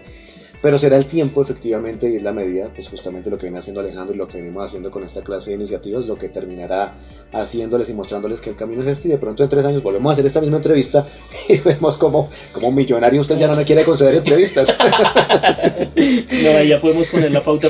[0.61, 3.81] Pero será el tiempo, efectivamente, y es la medida, pues justamente lo que viene haciendo
[3.81, 6.95] Alejandro y lo que venimos haciendo con esta clase de iniciativas, lo que terminará
[7.31, 9.09] haciéndles y mostrándoles que el camino es este.
[9.09, 11.05] Y de pronto en tres años volvemos a hacer esta misma entrevista
[11.49, 14.75] y vemos como, como millonario usted ya no me quiere conceder entrevistas.
[15.95, 17.67] no, ya podemos poner la pauta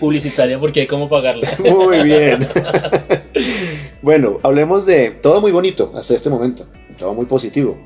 [0.00, 1.46] publicitaria porque hay cómo pagarla.
[1.58, 2.38] Muy bien.
[4.08, 6.64] Bueno, hablemos de todo muy bonito hasta este momento,
[6.96, 7.76] todo muy positivo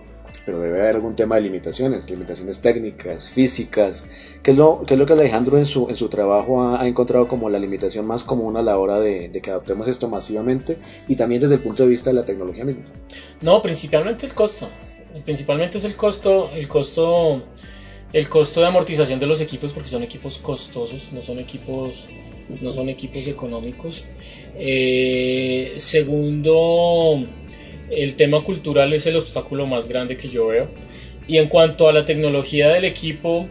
[0.47, 4.07] pero debe haber algún tema de limitaciones, limitaciones técnicas, físicas,
[4.41, 7.27] que es lo que, es lo que Alejandro en su, en su trabajo ha, encontrado
[7.27, 11.43] como la limitación más común a la hora de, que adoptemos esto masivamente y también
[11.43, 12.85] desde el punto de vista de la tecnología misma.
[13.41, 14.69] No, principalmente el costo.
[15.25, 17.43] Principalmente es el costo, el costo,
[18.13, 22.07] el costo de amortización de los equipos porque son equipos costosos, no son equipos,
[22.61, 24.05] no son equipos económicos.
[24.57, 27.25] Eh, segundo,
[27.91, 30.69] el tema cultural es el obstáculo más grande que yo veo.
[31.27, 33.49] Y en cuanto a la tecnología del equipo,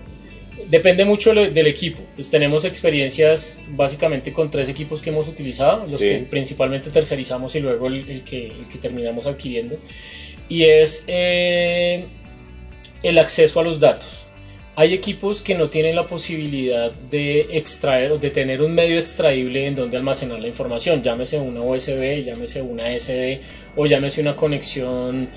[0.70, 2.02] depende mucho del equipo.
[2.16, 7.60] Pues tenemos experiencias básicamente con tres equipos que hemos utilizado, los que principalmente tercerizamos y
[7.60, 9.78] luego el, que, terminamos adquiriendo.
[10.50, 12.06] Y es eh,
[13.04, 14.28] el acceso a los datos.
[14.82, 19.68] Hay equipos que no tienen la posibilidad de extraer o de tener un medio extraíble
[19.68, 23.42] en donde almacenar la información, llámese una USB, llámese una SD
[23.76, 25.30] o llámese una conexión.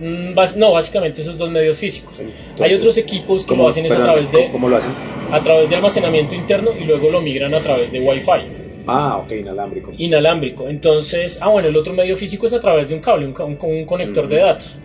[0.00, 2.14] Mm, no, básicamente esos dos medios físicos.
[2.60, 4.52] Hay otros equipos que lo hacen a través de.
[4.52, 4.92] ¿Cómo lo hacen?
[5.32, 8.84] A través de almacenamiento interno y luego lo migran a través de Wi-Fi.
[8.86, 9.90] Ah, ok, inalámbrico.
[9.98, 10.68] Inalámbrico.
[10.68, 13.84] Entonces, ah, bueno, el otro medio físico es a través de un cable, un, un,
[13.84, 14.78] conector de datos.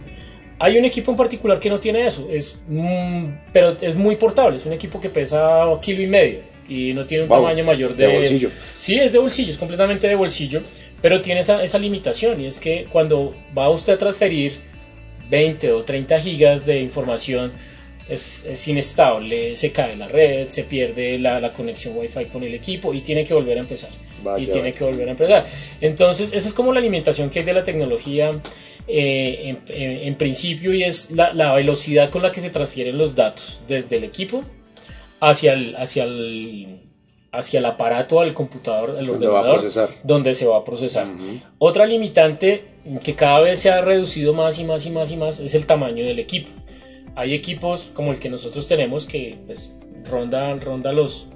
[0.59, 4.57] Hay un equipo en particular que no tiene eso, es, mm, pero es muy portable,
[4.57, 8.07] es un equipo que pesa kilo y medio y no tiene un tamaño mayor de,
[8.07, 8.49] de, bolsillo.
[8.77, 10.63] Sí, es de bolsillo, es completamente de bolsillo,
[11.01, 14.53] pero tiene esa, esa limitación y es que cuando va usted a transferir
[15.29, 17.53] 20 o 30 gigas de información,
[18.09, 22.53] es, es, inestable, se cae la red, se pierde la, la, conexión wifi con el
[22.53, 23.89] equipo y tiene que volver a empezar.
[24.37, 25.45] y tiene que volver a empezar.
[25.81, 28.41] Entonces, esa es como la alimentación que hay de la tecnología
[28.87, 33.59] eh, en, principio y es la, la, velocidad con la que se transfieren los datos
[33.67, 34.45] desde el equipo
[35.19, 36.79] hacia el, hacia el,
[37.31, 39.61] hacia el aparato, al computador, al ordenador,
[40.03, 41.07] donde se va a procesar.
[41.59, 42.65] Otra limitante
[43.03, 45.65] que cada vez se ha reducido más y más y más y más es el
[45.65, 46.49] tamaño del equipo.
[47.15, 49.75] Hay equipos como el que nosotros tenemos que pues,
[50.09, 51.27] ronda, ronda los,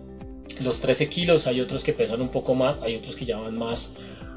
[0.63, 3.57] los 13 kilos, hay otros que pesan un poco más, hay otros que ya van
[3.57, 3.93] más,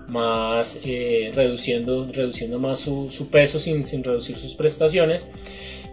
[0.09, 5.29] más eh, reduciendo, reduciendo más su, su peso sin, sin, reducir sus prestaciones.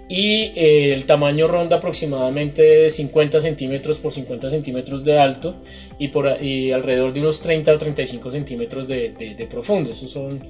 [0.10, 5.56] Y eh, el tamaño ronda aproximadamente 50 centímetros por 50 centímetros de alto
[6.00, 9.92] y, por, y alrededor de unos 30 o 35 centímetros de, de, de profundo.
[9.92, 10.42] Esos son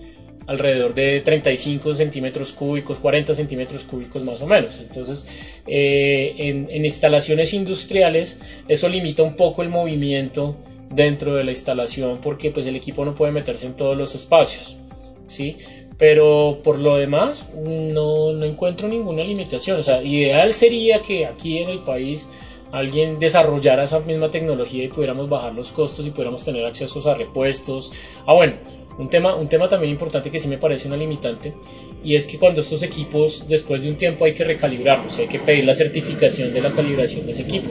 [0.47, 4.81] alrededor de 35 centímetros cúbicos, 40 centímetros cúbicos más o menos.
[4.81, 5.27] Entonces,
[5.67, 10.57] eh, en, instalaciones industriales eso limita un poco el movimiento
[10.91, 14.77] dentro de la instalación porque pues el equipo no puede meterse en todos los espacios,
[15.25, 15.57] ¿sí?
[15.97, 19.79] Pero por lo demás no, no encuentro ninguna limitación.
[19.79, 22.29] O sea, ideal sería que aquí en el país
[22.71, 27.15] alguien desarrollara esa misma tecnología y pudiéramos bajar los costos y pudiéramos tener acceso a
[27.15, 27.91] repuestos.
[28.25, 28.53] Ah, bueno,
[28.97, 31.53] un tema, un tema también importante que sí me parece una limitante
[32.03, 35.39] y es que cuando estos equipos después de un tiempo hay que recalibrarlos, hay que
[35.39, 37.69] pedir la certificación de la calibración de ese equipo.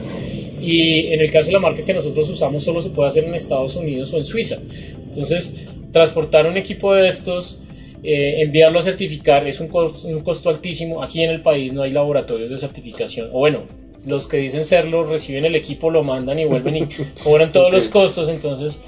[0.61, 3.35] Y en el caso de la marca que nosotros usamos solo se puede hacer en
[3.35, 4.59] Estados Unidos o en Suiza.
[5.05, 7.61] Entonces, transportar un equipo de estos,
[8.03, 11.03] eh, enviarlo a certificar es un costo, un costo altísimo.
[11.03, 13.31] Aquí en el país no hay laboratorios de certificación.
[13.33, 13.65] O bueno,
[14.07, 16.89] los que dicen serlo reciben el equipo, lo mandan y vuelven y
[17.25, 18.29] cobran todos los costos.
[18.29, 18.81] Entonces,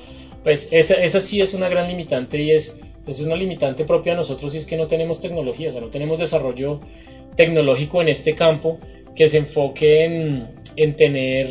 [0.44, 4.16] pues esa, esa sí es una gran limitante y es, es una limitante propia a
[4.16, 6.80] nosotros y es que no tenemos tecnología, o sea, no tenemos desarrollo
[7.36, 8.78] tecnológico en este campo
[9.14, 11.48] que se enfoque en, en tener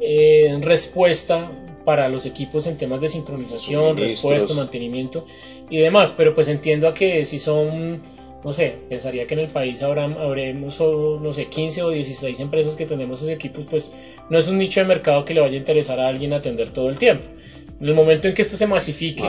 [0.00, 1.50] eh, respuesta
[1.84, 5.26] para los equipos en temas de sincronización, respuesta, mantenimiento
[5.70, 8.02] y demás, pero pues entiendo a que si son
[8.44, 12.76] no sé, pensaría que en el país habrá, habremos, no sé, 15 o 16 empresas
[12.76, 15.58] que tenemos esos equipos, pues no es un nicho de mercado que le vaya a
[15.58, 17.24] interesar a alguien atender todo el tiempo.
[17.80, 19.22] En el momento en que esto se masifique,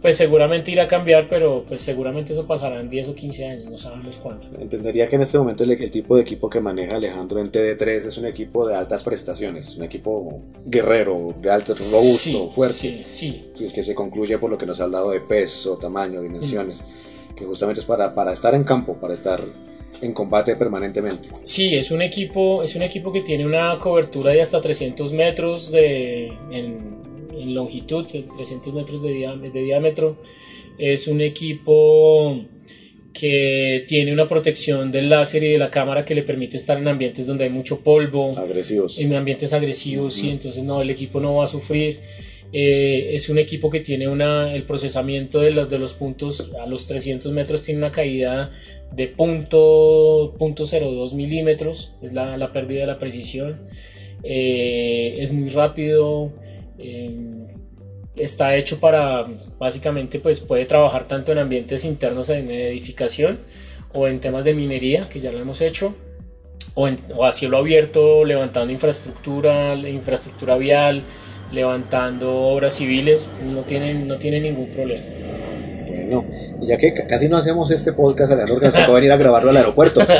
[0.00, 3.64] pues seguramente irá a cambiar, pero pues seguramente eso pasará en 10 o 15 años,
[3.68, 4.46] no sabemos cuánto.
[4.60, 8.16] Entendería que en este momento el, tipo de equipo que maneja Alejandro en TD3 es
[8.16, 12.74] un equipo de altas prestaciones, un equipo guerrero, de altas, robusto, fuerte.
[12.74, 13.52] Sí, sí.
[13.60, 17.34] Es que se concluye por lo que nos ha hablado de peso, tamaño, dimensiones, mm.
[17.34, 19.42] que justamente es para, para estar en campo, para estar
[20.00, 21.28] en combate permanentemente.
[21.42, 25.72] Sí, es un equipo, es un equipo que tiene una cobertura de hasta 300 metros
[25.72, 27.09] de, en,
[27.46, 30.16] longitud, 300 metros de, de diámetro.
[30.78, 32.40] Es un equipo
[33.12, 36.88] que tiene una protección del láser y de la cámara que le permite estar en
[36.88, 38.30] ambientes donde hay mucho polvo.
[38.36, 38.98] Agresivos.
[38.98, 42.00] En ambientes agresivos, sí, entonces no, el equipo no va a sufrir.
[42.52, 46.66] Eh, es un equipo que tiene una, el procesamiento de los, de los puntos a
[46.66, 48.50] los 300 metros, tiene una caída
[48.92, 53.68] de punto, punto 0.2 milímetros, es la, la, pérdida de la precisión.
[54.24, 56.32] Eh, es muy rápido.
[56.78, 57.10] Eh,
[58.16, 59.24] está hecho para,
[59.58, 63.38] básicamente, pues puede trabajar tanto en ambientes internos en edificación
[63.92, 65.94] o en temas de minería, que ya lo hemos hecho,
[66.74, 71.02] o, en, o a cielo abierto, levantando infraestructura, infraestructura vial,
[71.52, 75.02] levantando obras civiles, no tienen, no tiene ningún problema.
[75.86, 76.24] Bueno,
[76.60, 79.56] ya que casi no hacemos este podcast, Alejandro, que nos tocó venir a grabarlo al
[79.56, 80.00] aeropuerto.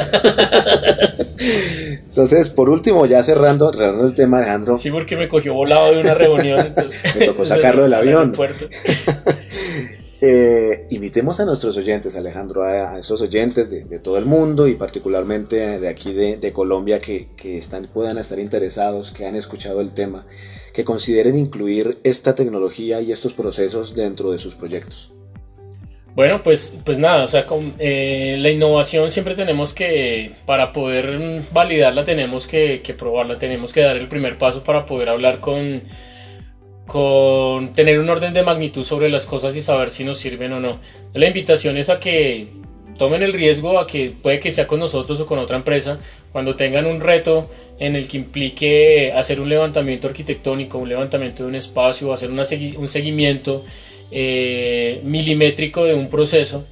[2.11, 4.75] Entonces, por último, ya cerrando, cerrando el tema, Alejandro.
[4.75, 7.17] Sí, porque me cogió volado de una reunión, entonces.
[7.17, 8.37] me tocó sacarlo del avión.
[10.21, 14.75] eh, invitemos a nuestros oyentes, Alejandro, a, esos oyentes de, de, todo el mundo y
[14.75, 19.81] particularmente de aquí de, de Colombia que, que están, puedan estar interesados, que han escuchado
[19.81, 20.27] el tema,
[20.75, 25.13] que consideren incluir esta tecnología y estos procesos dentro de sus proyectos.
[26.15, 31.45] Bueno, pues, pues nada, o sea, con, eh, la innovación siempre tenemos que, para poder
[31.53, 35.83] validarla, tenemos que, que, probarla, tenemos que dar el primer paso para poder hablar con,
[36.87, 40.61] con tener un orden de magnitud sobre las cosas y saber si nos sirven o
[40.61, 40.81] no.
[41.15, 42.49] La invitación es a que
[42.99, 46.01] tomen el riesgo, a que puede que sea con nosotros o con otra empresa,
[46.33, 51.49] cuando tengan un reto en el que implique hacer un levantamiento arquitectónico, un levantamiento de
[51.49, 52.43] un espacio, hacer una,
[52.77, 53.65] un seguimiento
[54.11, 56.67] eh, milimétrico de un proceso,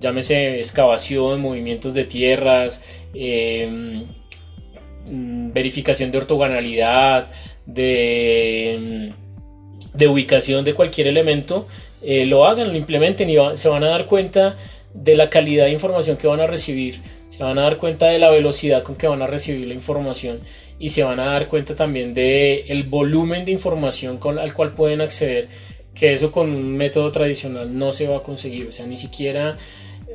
[0.00, 4.04] llámese excavación, movimientos de tierras, eh,
[5.06, 7.30] mm, verificación de ortogonalidad,
[7.66, 11.66] de, mm, de, ubicación de cualquier elemento,
[12.02, 14.58] eh, lo hagan, lo implementen y se van a dar cuenta
[14.92, 18.18] de la calidad de información que van a recibir, se van a dar cuenta de
[18.18, 20.40] la velocidad con que van a recibir la información
[20.78, 24.74] y se van a dar cuenta también de el volumen de información con, al cual
[24.74, 25.48] pueden acceder
[25.94, 29.56] que eso con un método tradicional no se va a conseguir, o sea, ni siquiera,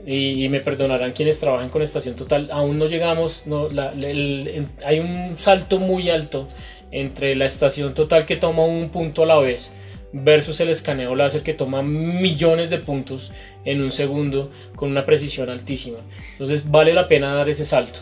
[0.05, 4.99] y, me perdonarán quienes trabajan con estación total, aún no llegamos, no, la, el, hay
[4.99, 6.47] un salto muy alto
[6.91, 9.75] entre la estación total que toma un punto a la vez
[10.11, 13.31] versus el escaneo láser que toma millones de puntos
[13.65, 15.99] en un segundo con una precisión altísima.
[16.31, 17.99] Entonces vale la pena dar ese salto.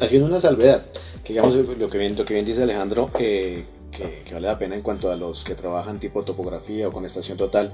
[0.00, 0.84] Haciendo una salvedad,
[1.24, 4.74] que digamos lo que bien, lo que bien dice Alejandro, eh, que, vale la pena
[4.74, 7.72] en cuanto a los que trabajan tipo topografía o con estación total.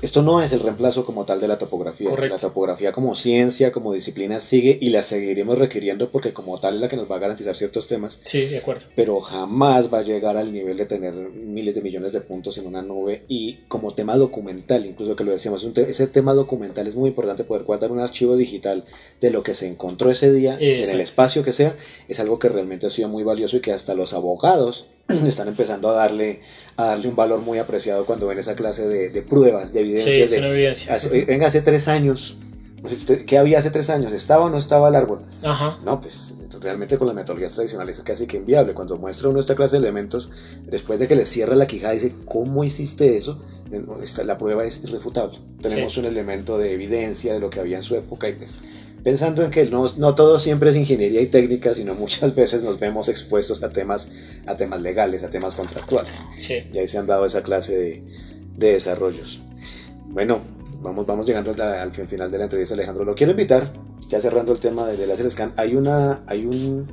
[0.00, 2.10] Esto no es el reemplazo como tal de la topografía.
[2.16, 6.80] La topografía como ciencia, como disciplina sigue y la seguiremos requiriendo porque como tal es
[6.80, 8.20] la que nos va a garantizar ciertos temas.
[8.22, 8.86] Sí, de acuerdo.
[8.96, 12.66] Pero jamás va a llegar al nivel de tener miles de millones de puntos en
[12.66, 17.10] una nube y como tema documental, incluso que lo decíamos, ese tema documental es muy
[17.10, 18.84] importante poder guardar un archivo digital
[19.20, 21.76] de lo que se encontró ese día en el espacio que sea,
[22.08, 24.86] es algo que realmente ha sido muy valioso y que hasta los abogados
[25.26, 26.40] están empezando a darle,
[26.76, 30.30] a darle un valor muy apreciado cuando ven esa clase de, de pruebas, de evidencias.
[30.30, 30.98] Sí, de, evidencia.
[31.26, 32.36] venga, hace tres años,
[32.80, 34.12] pues, ¿qué había hace tres años?
[34.12, 35.22] ¿Estaba o no estaba el árbol?
[35.44, 35.78] Ajá.
[35.84, 38.74] No, pues realmente con las metodologías tradicionales es casi que inviable.
[38.74, 40.30] Cuando muestra uno esta clase de elementos,
[40.64, 43.42] después de que le cierra la quijada, dice, ¿cómo hiciste eso?
[44.24, 45.38] La prueba es irrefutable.
[45.62, 46.00] Tenemos sí.
[46.00, 48.60] un elemento de evidencia de lo que había en su época y pues
[49.02, 52.78] pensando en que no, no, todo siempre es ingeniería y técnica, sino muchas veces nos
[52.78, 54.10] vemos expuestos a temas,
[54.46, 56.14] a temas legales, a temas contractuales.
[56.36, 56.64] Sí.
[56.72, 58.04] Y ahí se han dado esa clase de,
[58.56, 59.40] de desarrollos.
[60.08, 60.40] Bueno,
[60.80, 63.04] vamos, vamos llegando al final de la entrevista, Alejandro.
[63.04, 63.72] Lo quiero invitar,
[64.08, 66.86] ya cerrando el tema de, de láser scan, hay una, hay un,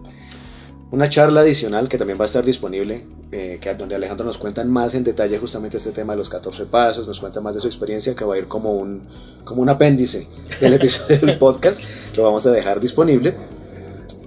[0.92, 4.64] una charla adicional que también va a estar disponible eh, que, donde Alejandro nos cuenta
[4.66, 7.68] más en detalle justamente este tema de los 14 pasos, nos cuenta más de su
[7.68, 9.08] experiencia, que va a ir como un,
[9.44, 10.28] como un apéndice
[10.60, 11.84] del episodio del podcast,
[12.16, 13.36] lo vamos a dejar disponible.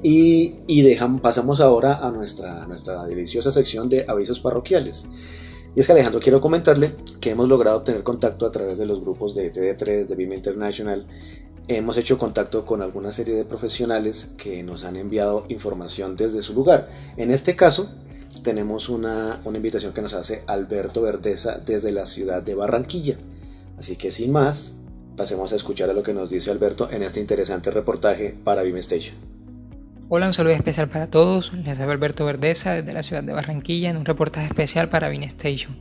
[0.05, 5.07] Y, y pasamos ahora a nuestra, nuestra deliciosa sección de avisos parroquiales.
[5.75, 9.01] Y es que Alejandro, quiero comentarle que hemos logrado obtener contacto a través de los
[9.01, 11.07] grupos de TD3, de BIM International.
[11.69, 16.55] Hemos hecho contacto con alguna serie de profesionales que nos han enviado información desde su
[16.55, 16.89] lugar.
[17.17, 17.89] En este caso,
[18.43, 23.17] tenemos una, una, invitación que nos hace Alberto Verdeza desde la ciudad de Barranquilla.
[23.79, 24.75] Así que sin más,
[25.17, 29.15] pasemos a escuchar a lo que nos dice Alberto en este interesante reportaje para Station.
[30.09, 31.53] Hola, un saludo especial para todos.
[31.53, 35.23] Les habla Alberto Verdeza desde la ciudad de Barranquilla en un reportaje especial para BIM
[35.23, 35.77] Station.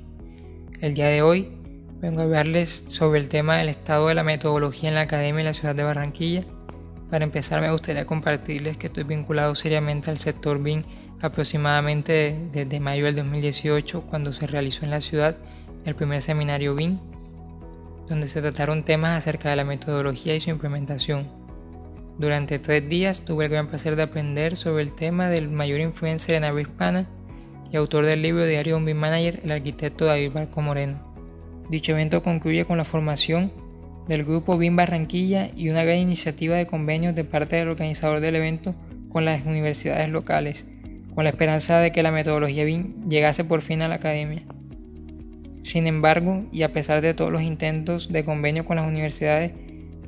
[0.80, 1.61] El día de hoy
[2.02, 5.46] vengo a hablarles sobre el tema del estado de la metodología en la academia en
[5.46, 6.44] la ciudad de Barranquilla,
[7.12, 10.84] Para empezar me gustaría compartirles que estoy vinculado seriamente al sector BIM
[11.22, 15.38] aproximadamente desde mayo del 2018 cuando se realizó en la ciudad
[15.86, 16.98] el primer seminario BIM
[18.10, 21.28] donde se trataron temas acerca de la metodología y su implementación.
[22.18, 26.36] Durante tres días tuve el gran placer de aprender sobre el tema del mayor influencer
[26.36, 27.08] en habla hispana
[27.72, 31.11] y autor del libro Diario un BIM Manager, el arquitecto David Barco Moreno.
[31.72, 33.50] Dicho evento concluye con la formación
[34.06, 38.36] del grupo BIM Barranquilla y una gran iniciativa de convenios de parte del organizador del
[38.36, 38.76] evento
[39.08, 40.66] con las universidades locales,
[41.16, 44.42] con la esperanza de que la metodología BIM llegase por fin a la academia.
[45.64, 49.54] Sin embargo, y a pesar de todos los intentos de convenio con las universidades,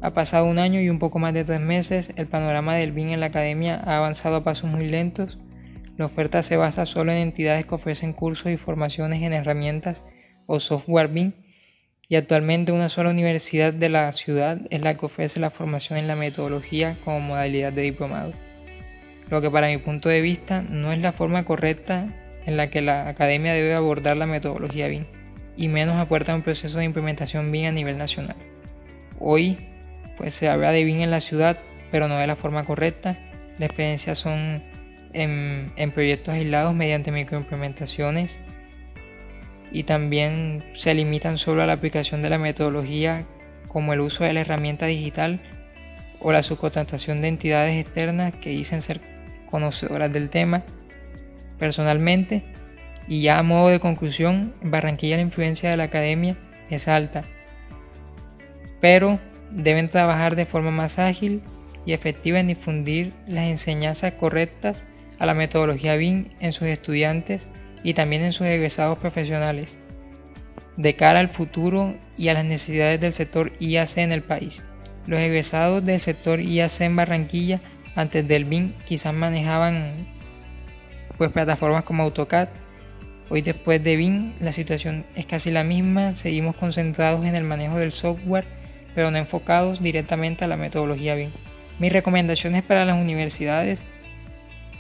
[0.01, 3.11] ha pasado un año y un poco más de tres meses, el panorama del BIM
[3.11, 5.39] en la academia ha avanzado a pasos muy lentos,
[5.95, 10.03] la oferta se basa solo en entidades que ofrecen cursos y formaciones en herramientas
[10.45, 11.32] o software BIM
[12.14, 16.07] y actualmente una sola universidad de la ciudad es la que ofrece la formación en
[16.07, 18.34] la metodología como modalidad de diplomado.
[19.32, 22.07] Lo que para mi punto de vista no es la forma correcta
[22.45, 25.05] en la que la academia debe abordar la metodología BIM
[25.57, 28.36] y menos apuerta un proceso de implementación BIM a nivel nacional.
[29.18, 29.57] Hoy
[30.16, 31.57] pues se habla de BIM en la ciudad
[31.89, 33.18] pero no de la forma correcta.
[33.57, 34.61] Las experiencias son
[35.14, 38.38] en proyectos aislados mediante microimplementaciones
[39.74, 43.26] y también se limitan solo a la aplicación de la metodología
[43.68, 45.42] como el uso de la herramienta digital
[46.20, 49.02] o la subcontratación de entidades externas que dicen ser
[49.50, 50.64] conocedoras del tema.
[51.58, 52.44] Personalmente,
[53.08, 56.38] y ya a modo de conclusión, en Barranquilla la influencia de la academia
[56.70, 57.24] es alta,
[58.80, 59.20] pero
[59.52, 61.42] deben trabajar de forma más ágil
[61.86, 64.84] y efectiva en difundir las enseñanzas correctas
[65.20, 67.48] a la metodología BIM en sus estudiantes
[67.84, 69.78] y también en sus egresados profesionales,
[70.78, 74.64] de cara al futuro y a las necesidades del sector IAC en el país.
[75.06, 77.60] Los egresados del sector IAC en Barranquilla
[77.96, 80.08] antes del BIM quizás manejaban
[81.18, 82.50] pues plataformas como AutoCAD.
[83.30, 87.78] Hoy después de BIM la situación es casi la misma, seguimos concentrados en el manejo
[87.78, 88.46] del software,
[88.96, 91.30] pero no enfocados directamente a la metodología BIM.
[91.80, 93.84] Mis recomendaciones para las universidades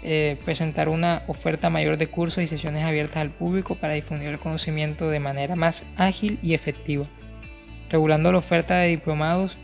[0.05, 4.37] eh, presentar una oferta mayor de cursos y sesiones abiertas al público para difundir el
[4.37, 7.05] conocimiento de manera más ágil y efectiva,
[7.89, 9.57] regulando la oferta de diplomados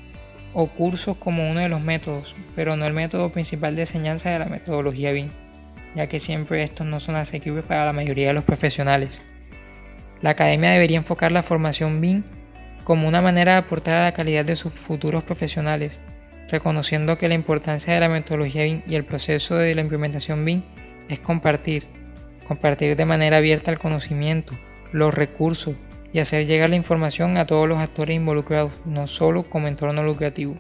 [0.54, 4.40] o cursos como uno de los métodos, pero no el método principal de enseñanza de
[4.40, 5.30] la metodología BIM,
[5.94, 9.22] ya que siempre estos no son asequibles para la mayoría de los profesionales.
[10.22, 12.24] La academia debería enfocar la formación BIM
[12.86, 16.00] como una manera de aportar a la calidad de sus futuros profesionales,
[16.50, 20.64] reconociendo que la importancia de la metodología BIM y el proceso de la implementación BIM
[21.08, 21.88] es compartir,
[22.48, 24.54] compartir de manera abierta el conocimiento,
[24.92, 25.76] los recursos
[26.12, 30.58] y hacer llegar la información a todos los actores involucrados, no solo como entorno lucrativo.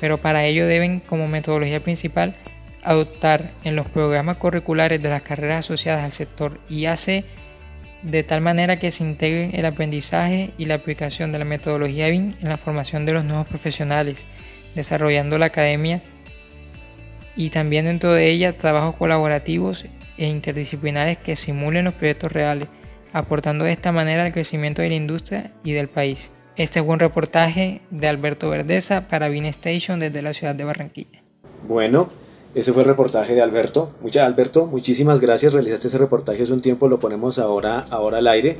[0.00, 2.36] Pero para ello deben, como metodología principal,
[2.82, 7.24] adoptar en los programas curriculares de las carreras asociadas al sector IAC
[8.04, 12.34] de tal manera que se integren el aprendizaje y la aplicación de la metodología BIM
[12.40, 14.26] en la formación de los nuevos profesionales,
[14.74, 16.02] desarrollando la academia
[17.34, 19.86] y también dentro de ella trabajos colaborativos
[20.18, 22.68] e interdisciplinares que simulen los proyectos reales,
[23.12, 26.30] aportando de esta manera al crecimiento de la industria y del país.
[26.56, 31.22] Este es un reportaje de Alberto Verdeza para BIM Station desde la ciudad de Barranquilla.
[31.66, 32.12] Bueno,
[32.54, 33.90] ese fue el reportaje de Alberto.
[34.00, 35.52] Mucha, Alberto, muchísimas gracias.
[35.52, 38.58] Realizaste ese reportaje hace un tiempo, lo ponemos ahora, ahora al aire.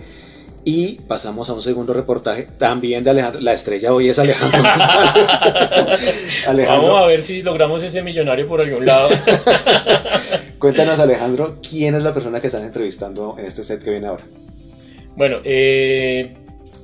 [0.65, 3.41] Y pasamos a un segundo reportaje también de Alejandro.
[3.43, 5.29] La estrella hoy es Alejandro González.
[6.67, 9.11] Vamos a ver si logramos ese millonario por algún lado.
[10.59, 14.25] Cuéntanos, Alejandro, ¿quién es la persona que estás entrevistando en este set que viene ahora?
[15.17, 16.35] Bueno, eh,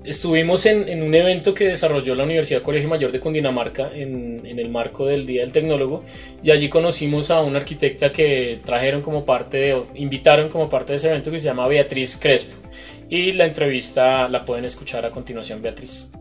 [0.04, 5.06] estuvimos en, un evento que desarrolló la Universidad Colegio Mayor de Cundinamarca en, el marco
[5.06, 6.02] del Día del Tecnólogo
[6.42, 10.96] y allí conocimos a una arquitecta que trajeron como parte de, invitaron como parte de
[10.96, 12.56] ese evento que se llama Beatriz Crespo
[13.08, 16.12] y la entrevista la pueden escuchar a continuación Beatriz.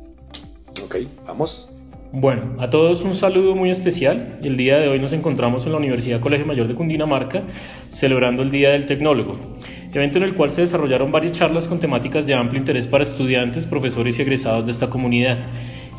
[0.84, 1.70] Ok, vamos.
[2.12, 4.40] Bueno, a todos un saludo muy especial.
[4.42, 7.44] El día de hoy nos encontramos en la Universidad Colegio Mayor de Cundinamarca
[7.92, 9.38] celebrando el Día del Tecnólogo,
[9.94, 13.68] evento en el cual se desarrollaron varias charlas con temáticas de amplio interés para estudiantes,
[13.68, 15.38] profesores y egresados de esta comunidad.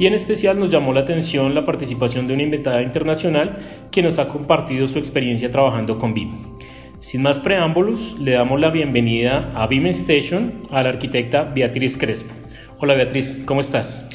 [0.00, 3.58] Y en especial nos llamó la atención la participación de una invitada internacional
[3.92, 6.56] que nos ha compartido su experiencia trabajando con BIM.
[6.98, 12.34] Sin más preámbulos, le damos la bienvenida a BIM Station a la arquitecta Beatriz Crespo.
[12.80, 14.08] Hola Beatriz, ¿cómo estás?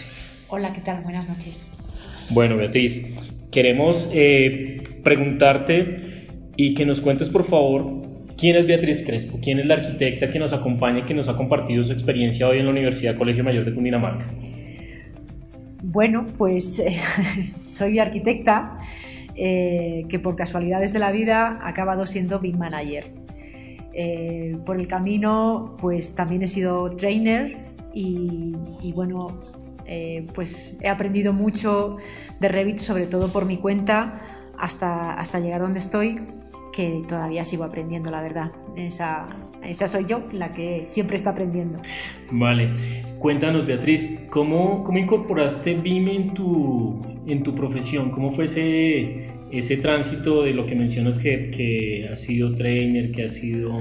[0.49, 1.01] Hola, ¿qué tal?
[1.01, 1.74] Buenas noches.
[2.31, 3.13] Bueno, Beatriz,
[3.51, 5.97] queremos eh, preguntarte
[6.57, 8.01] y que nos cuentes, por favor,
[8.35, 11.37] quién es Beatriz Crespo, quién es la arquitecta que nos acompaña y que nos ha
[11.37, 14.25] compartido su experiencia hoy en la Universidad Colegio Mayor de Cundinamarca.
[15.83, 16.83] Bueno, pues
[17.57, 18.77] soy arquitecta
[19.35, 23.03] que por casualidades de la vida ha acabado siendo BIM Manager.
[24.65, 27.57] por el camino, pues también he sido trainer
[27.93, 28.53] y
[28.93, 29.41] bueno,
[30.33, 31.97] pues he aprendido mucho
[32.39, 34.19] de Revit, sobre todo por mi cuenta,
[34.57, 36.19] hasta, hasta llegar donde estoy,
[36.73, 38.51] que todavía sigo aprendiendo, la verdad.
[38.75, 39.27] Esa,
[39.63, 41.79] esa soy yo, la que siempre está aprendiendo.
[42.31, 42.69] Vale.
[43.19, 48.11] Cuéntanos, Beatriz, ¿cómo, cómo incorporaste BIM en tu, en tu profesión?
[48.11, 53.23] ¿Cómo fue ese, ese tránsito de lo que mencionas que, que has sido trainer, que
[53.23, 53.71] has sido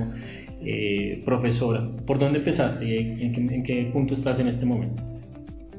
[0.64, 1.86] eh, profesora?
[2.06, 2.96] ¿Por dónde empezaste?
[2.96, 5.13] ¿En ¿En qué punto estás en este momento?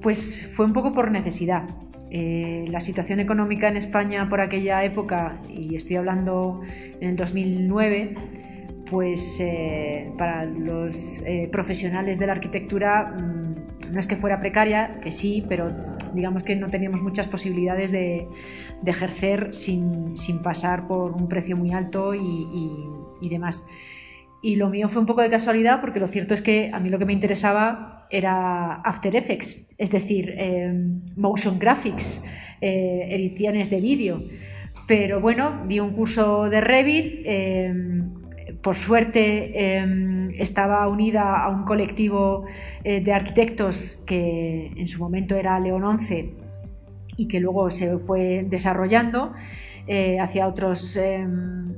[0.06, 1.64] Pues fue un poco por necesidad.
[2.12, 6.62] Eh, la situación económica en España por aquella época, y estoy hablando
[7.01, 8.14] en el 2009,
[8.88, 14.99] pues eh, para los eh, profesionales de la arquitectura mm, no es que fuera precaria,
[15.01, 15.74] que sí, pero
[16.14, 18.28] digamos que no teníamos muchas posibilidades de,
[18.86, 23.66] ejercer sin, pasar por un precio muy alto y demás.
[24.43, 26.89] Y lo mío fue un poco de casualidad porque lo cierto es que a mí
[26.89, 32.24] lo que me interesaba era After Effects, es decir, em, motion graphics,
[32.62, 34.22] eh, ediciones de vídeo.
[34.88, 38.14] Pero bueno, di un curso de Revit, em,
[38.62, 42.45] por suerte em, estaba unida a un colectivo
[42.84, 46.34] eh, de arquitectos que en su momento era León 11
[47.18, 49.34] y que luego se fue desarrollando
[49.88, 50.99] eh, hacia otros,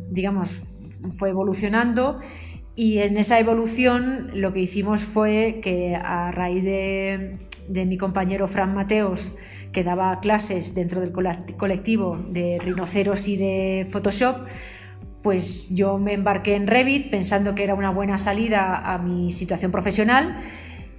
[0.10, 0.64] digamos,
[1.12, 2.20] fue evolucionando
[2.78, 8.76] y en esa evolución lo que hicimos fue que a raíz de, mi compañero Fran
[8.76, 9.36] Mateos,
[9.74, 14.46] que daba clases dentro del colectivo de rinoceros y de Photoshop,
[15.24, 19.72] pues yo me embarqué en Revit pensando que era una buena salida a mi situación
[19.72, 20.38] profesional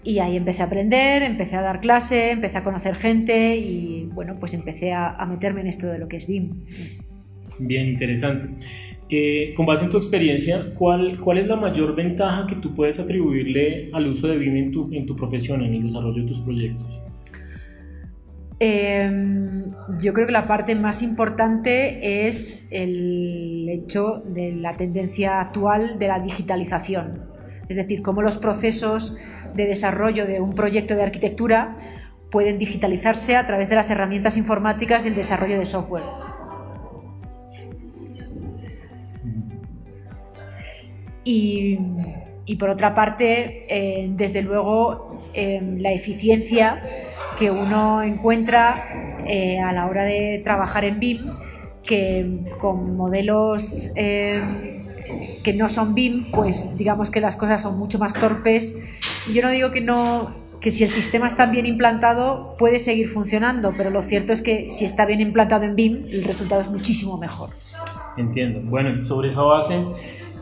[0.03, 4.37] y ahí empecé a aprender, empecé a dar clase, empecé a conocer gente y bueno,
[4.41, 6.64] pues empecé a meterme en esto de lo que es BIM.
[7.61, 8.49] Bien interesante.
[9.11, 12.99] Eh, con base en tu experiencia, ¿cuál, ¿cuál es la mayor ventaja que tú puedes
[12.99, 16.41] atribuirle al uso de BIM en tu, en tu profesión, en el desarrollo de tus
[16.41, 17.01] proyectos?
[18.61, 25.99] Em, yo creo que la parte más importante es el hecho de la tendencia actual
[25.99, 27.23] de la digitalización.
[27.69, 29.17] Es decir, cómo los procesos
[29.55, 31.77] de desarrollo de un proyecto de arquitectura
[32.31, 36.03] pueden digitalizarse a través de las herramientas informáticas y el desarrollo de software.
[41.31, 46.83] Y, por otra parte, eh, desde luego, em, la eficiencia
[47.37, 51.31] que uno encuentra eh, a la hora de trabajar en BIM,
[51.83, 54.79] que con modelos em,
[55.45, 58.79] que no son BIM, pues digamos que las cosas son mucho más torpes.
[59.33, 63.72] Yo no digo que no que si el sistema está bien implantado puede seguir funcionando,
[63.76, 67.16] pero lo cierto es que si está bien implantado en BIM, el resultado es muchísimo
[67.18, 67.51] mejor.
[68.16, 68.61] Entiendo.
[68.64, 69.85] Bueno, sobre esa base,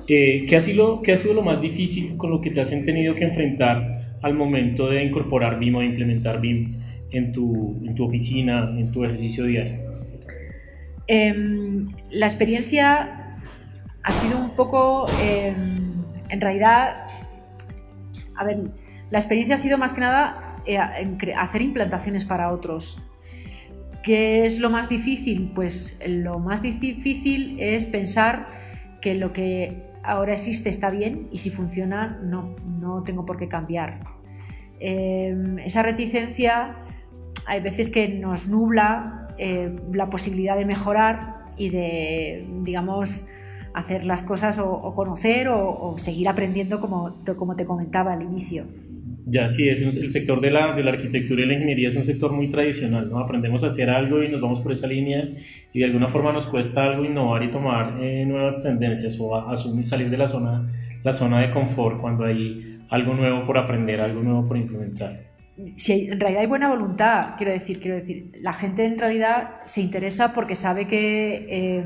[0.08, 2.70] eh, ¿qué, ha sido, ¿Qué ha sido lo más difícil con lo que te has
[2.70, 6.80] tenido que enfrentar al momento de incorporar BIM o implementar BIM
[7.10, 9.86] en tu, en tu oficina, en tu ejercicio diario?
[11.08, 13.38] Em, la experiencia
[14.02, 17.06] ha sido un poco, em, en realidad,
[18.36, 18.58] a ver,
[19.10, 20.78] la experiencia ha sido más que nada eh,
[21.36, 22.98] hacer implantaciones para otros.
[24.02, 25.50] ¿Qué es lo más difícil?
[25.54, 28.48] Pues lo más difícil es pensar
[29.00, 33.48] que lo que ahora existe está bien y si funciona no, no tengo por qué
[33.48, 34.00] cambiar.
[34.78, 36.76] Em, esa reticencia
[37.46, 43.26] hay veces que nos nubla eh, la posibilidad de mejorar y de, digamos,
[43.74, 48.66] hacer las cosas o, conocer o, seguir aprendiendo como, como te comentaba al inicio.
[49.28, 52.04] Ya, sí, es el sector de la, de la, arquitectura y la ingeniería es un
[52.04, 53.18] sector muy tradicional, ¿no?
[53.18, 55.28] Aprendemos a hacer algo y nos vamos por esa línea
[55.72, 59.84] y de alguna forma nos cuesta algo innovar y tomar eh, nuevas tendencias o asumir,
[59.84, 60.70] salir de la zona,
[61.02, 65.24] la zona de confort cuando hay algo nuevo por aprender, algo nuevo por implementar.
[65.76, 69.80] Si en realidad hay buena voluntad, quiero decir, quiero decir, la gente en realidad se
[69.80, 71.84] interesa porque sabe que eh,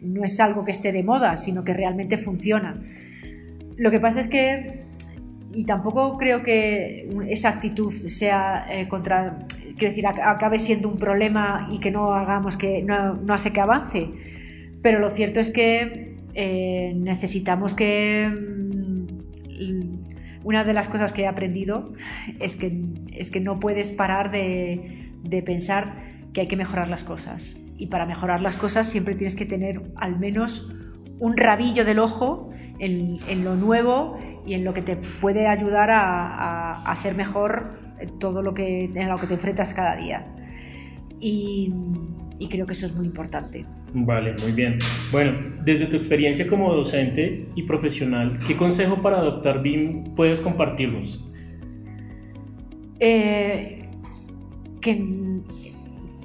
[0.00, 2.80] no es algo que esté de moda, sino que realmente funciona.
[3.76, 4.88] Lo que pasa es que
[5.52, 9.46] y tampoco creo que esa actitud sea eh, contra,
[9.76, 14.10] quiero decir, acabe siendo un problema y que no hagamos que no, hace que avance.
[14.82, 21.26] Pero lo cierto es que eh, necesitamos que mm, una de las cosas que he
[21.26, 21.92] aprendido
[22.38, 27.02] es que, es que no puedes parar de, de pensar que hay que mejorar las
[27.02, 27.58] cosas.
[27.76, 30.72] Y para mejorar las cosas siempre tienes que tener al menos
[31.18, 34.18] un rabillo del ojo en, lo nuevo
[34.50, 37.70] y en lo que te puede ayudar a, hacer mejor
[38.18, 40.26] todo lo que, en lo que te enfrentas cada día.
[41.20, 41.72] y,
[42.40, 43.66] y creo que eso es muy importante.
[43.92, 44.78] Vale, muy bien.
[45.12, 45.32] Bueno,
[45.62, 51.28] desde tu experiencia como docente y profesional, ¿qué consejo para adoptar BIM puedes compartirnos?
[52.98, 53.88] Eh,
[54.80, 55.04] que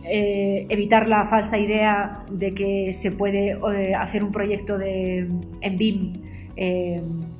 [0.06, 5.28] eh, evitar la falsa idea de que se puede eh, hacer un proyecto de,
[5.62, 6.22] en BIM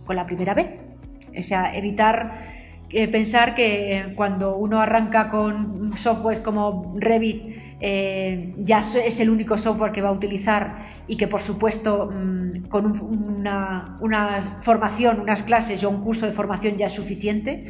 [0.06, 0.80] con la primera vez.
[1.38, 2.56] O sea, evitar
[3.12, 9.92] pensar que cuando uno arranca con softwares como Revit eh, ya es el único software
[9.92, 14.00] que va a utilizar y que por supuesto mm, con una,
[14.60, 17.66] formación, unas clases o un curso de formación ya es suficiente,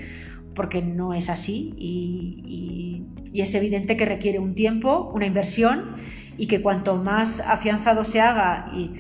[0.54, 5.96] porque no es así y, es evidente que requiere un tiempo, una inversión
[6.38, 8.92] y que cuanto más afianzado se haga y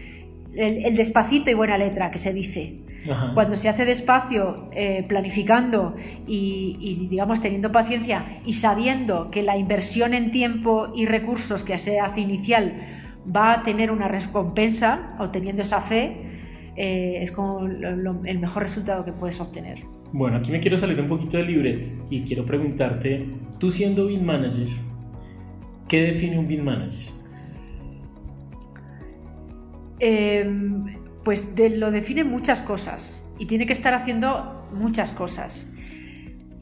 [0.58, 2.85] el despacito y buena letra que se dice,
[3.34, 5.95] cuando se hace despacio, eh, planificando
[6.28, 11.99] y, digamos, teniendo paciencia y sabiendo que la inversión en tiempo y recursos que se
[11.99, 12.82] hace inicial
[13.36, 16.18] va a tener una recompensa, obteniendo esa fe,
[16.76, 19.84] eh, es como el mejor resultado que puedes obtener.
[20.12, 23.26] Bueno, aquí me quiero salir un poquito del libreto y quiero preguntarte,
[23.60, 24.68] tú siendo BIM Manager,
[25.88, 27.14] ¿qué define un BIM Manager?
[29.99, 30.49] Eh,
[31.26, 35.74] pues lo define muchas cosas y tiene que estar haciendo muchas cosas.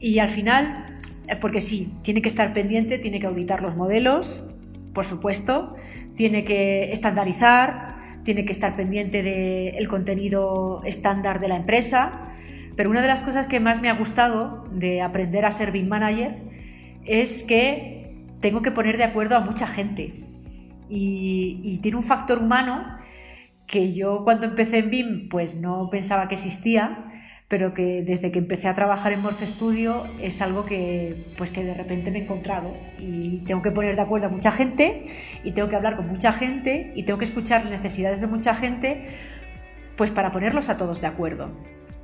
[0.00, 4.48] Y al final, eh, porque sí, tiene que estar pendiente, tiene que auditar los modelos,
[4.94, 5.74] por supuesto,
[6.16, 12.30] tiene que estandarizar, tiene que estar pendiente del contenido estándar de la empresa.
[12.74, 15.88] Pero una de las cosas que más me ha gustado de aprender a ser BIM
[15.88, 16.38] Manager
[17.04, 20.14] es que tengo que poner de acuerdo a mucha gente.
[20.88, 22.93] Y tiene un factor humano
[23.66, 27.10] que yo cuando empecé en BIM pues no pensaba que existía,
[27.48, 31.62] pero que desde que empecé a trabajar en Morph Studio es algo que pues que
[31.62, 35.06] de repente me he encontrado y tengo que poner de acuerdo a mucha gente
[35.44, 39.06] y tengo que hablar con mucha gente y tengo que escuchar necesidades de mucha gente
[39.96, 41.50] pues para ponerlos a todos de acuerdo.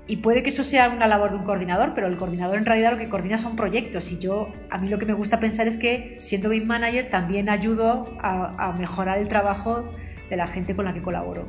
[0.06, 2.92] Y puede que eso sea una labor de un coordinador, pero el coordinador en realidad
[2.92, 5.76] lo que coordina son proyectos y yo a mí lo que me gusta pensar es
[5.76, 9.88] que siendo BIM manager también ayudo a, a mejorar el trabajo
[10.30, 11.46] de la gente con la que colaboro.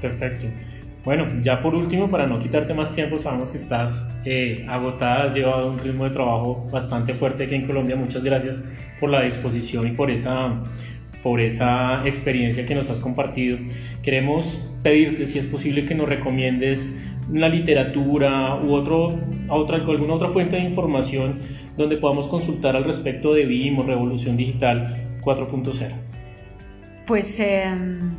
[0.00, 0.46] Perfecto.
[1.04, 5.34] Bueno, ya por último, para no quitarte más tiempo, sabemos que estás eh, agotada, has
[5.34, 7.94] llevado un ritmo de trabajo bastante fuerte aquí en Colombia.
[7.94, 8.64] Muchas gracias
[8.98, 10.62] por la disposición y por esa,
[11.22, 13.58] por esa experiencia que nos has compartido.
[14.02, 20.28] Queremos pedirte, si es posible, que nos recomiendes una literatura u otro, otra, alguna otra
[20.28, 21.38] fuente de información
[21.76, 26.13] donde podamos consultar al respecto de BIM o Revolución Digital 4.0.
[27.06, 28.14] Pues em,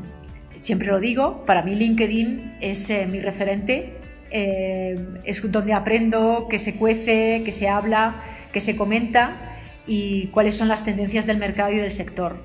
[0.55, 3.97] siempre lo digo, para mí LinkedIn es eh, mi referente,
[4.29, 8.15] em, es donde aprendo que se cuece, que se habla,
[8.51, 9.57] que se comenta
[9.87, 12.43] y cuáles son las tendencias del mercado y del sector.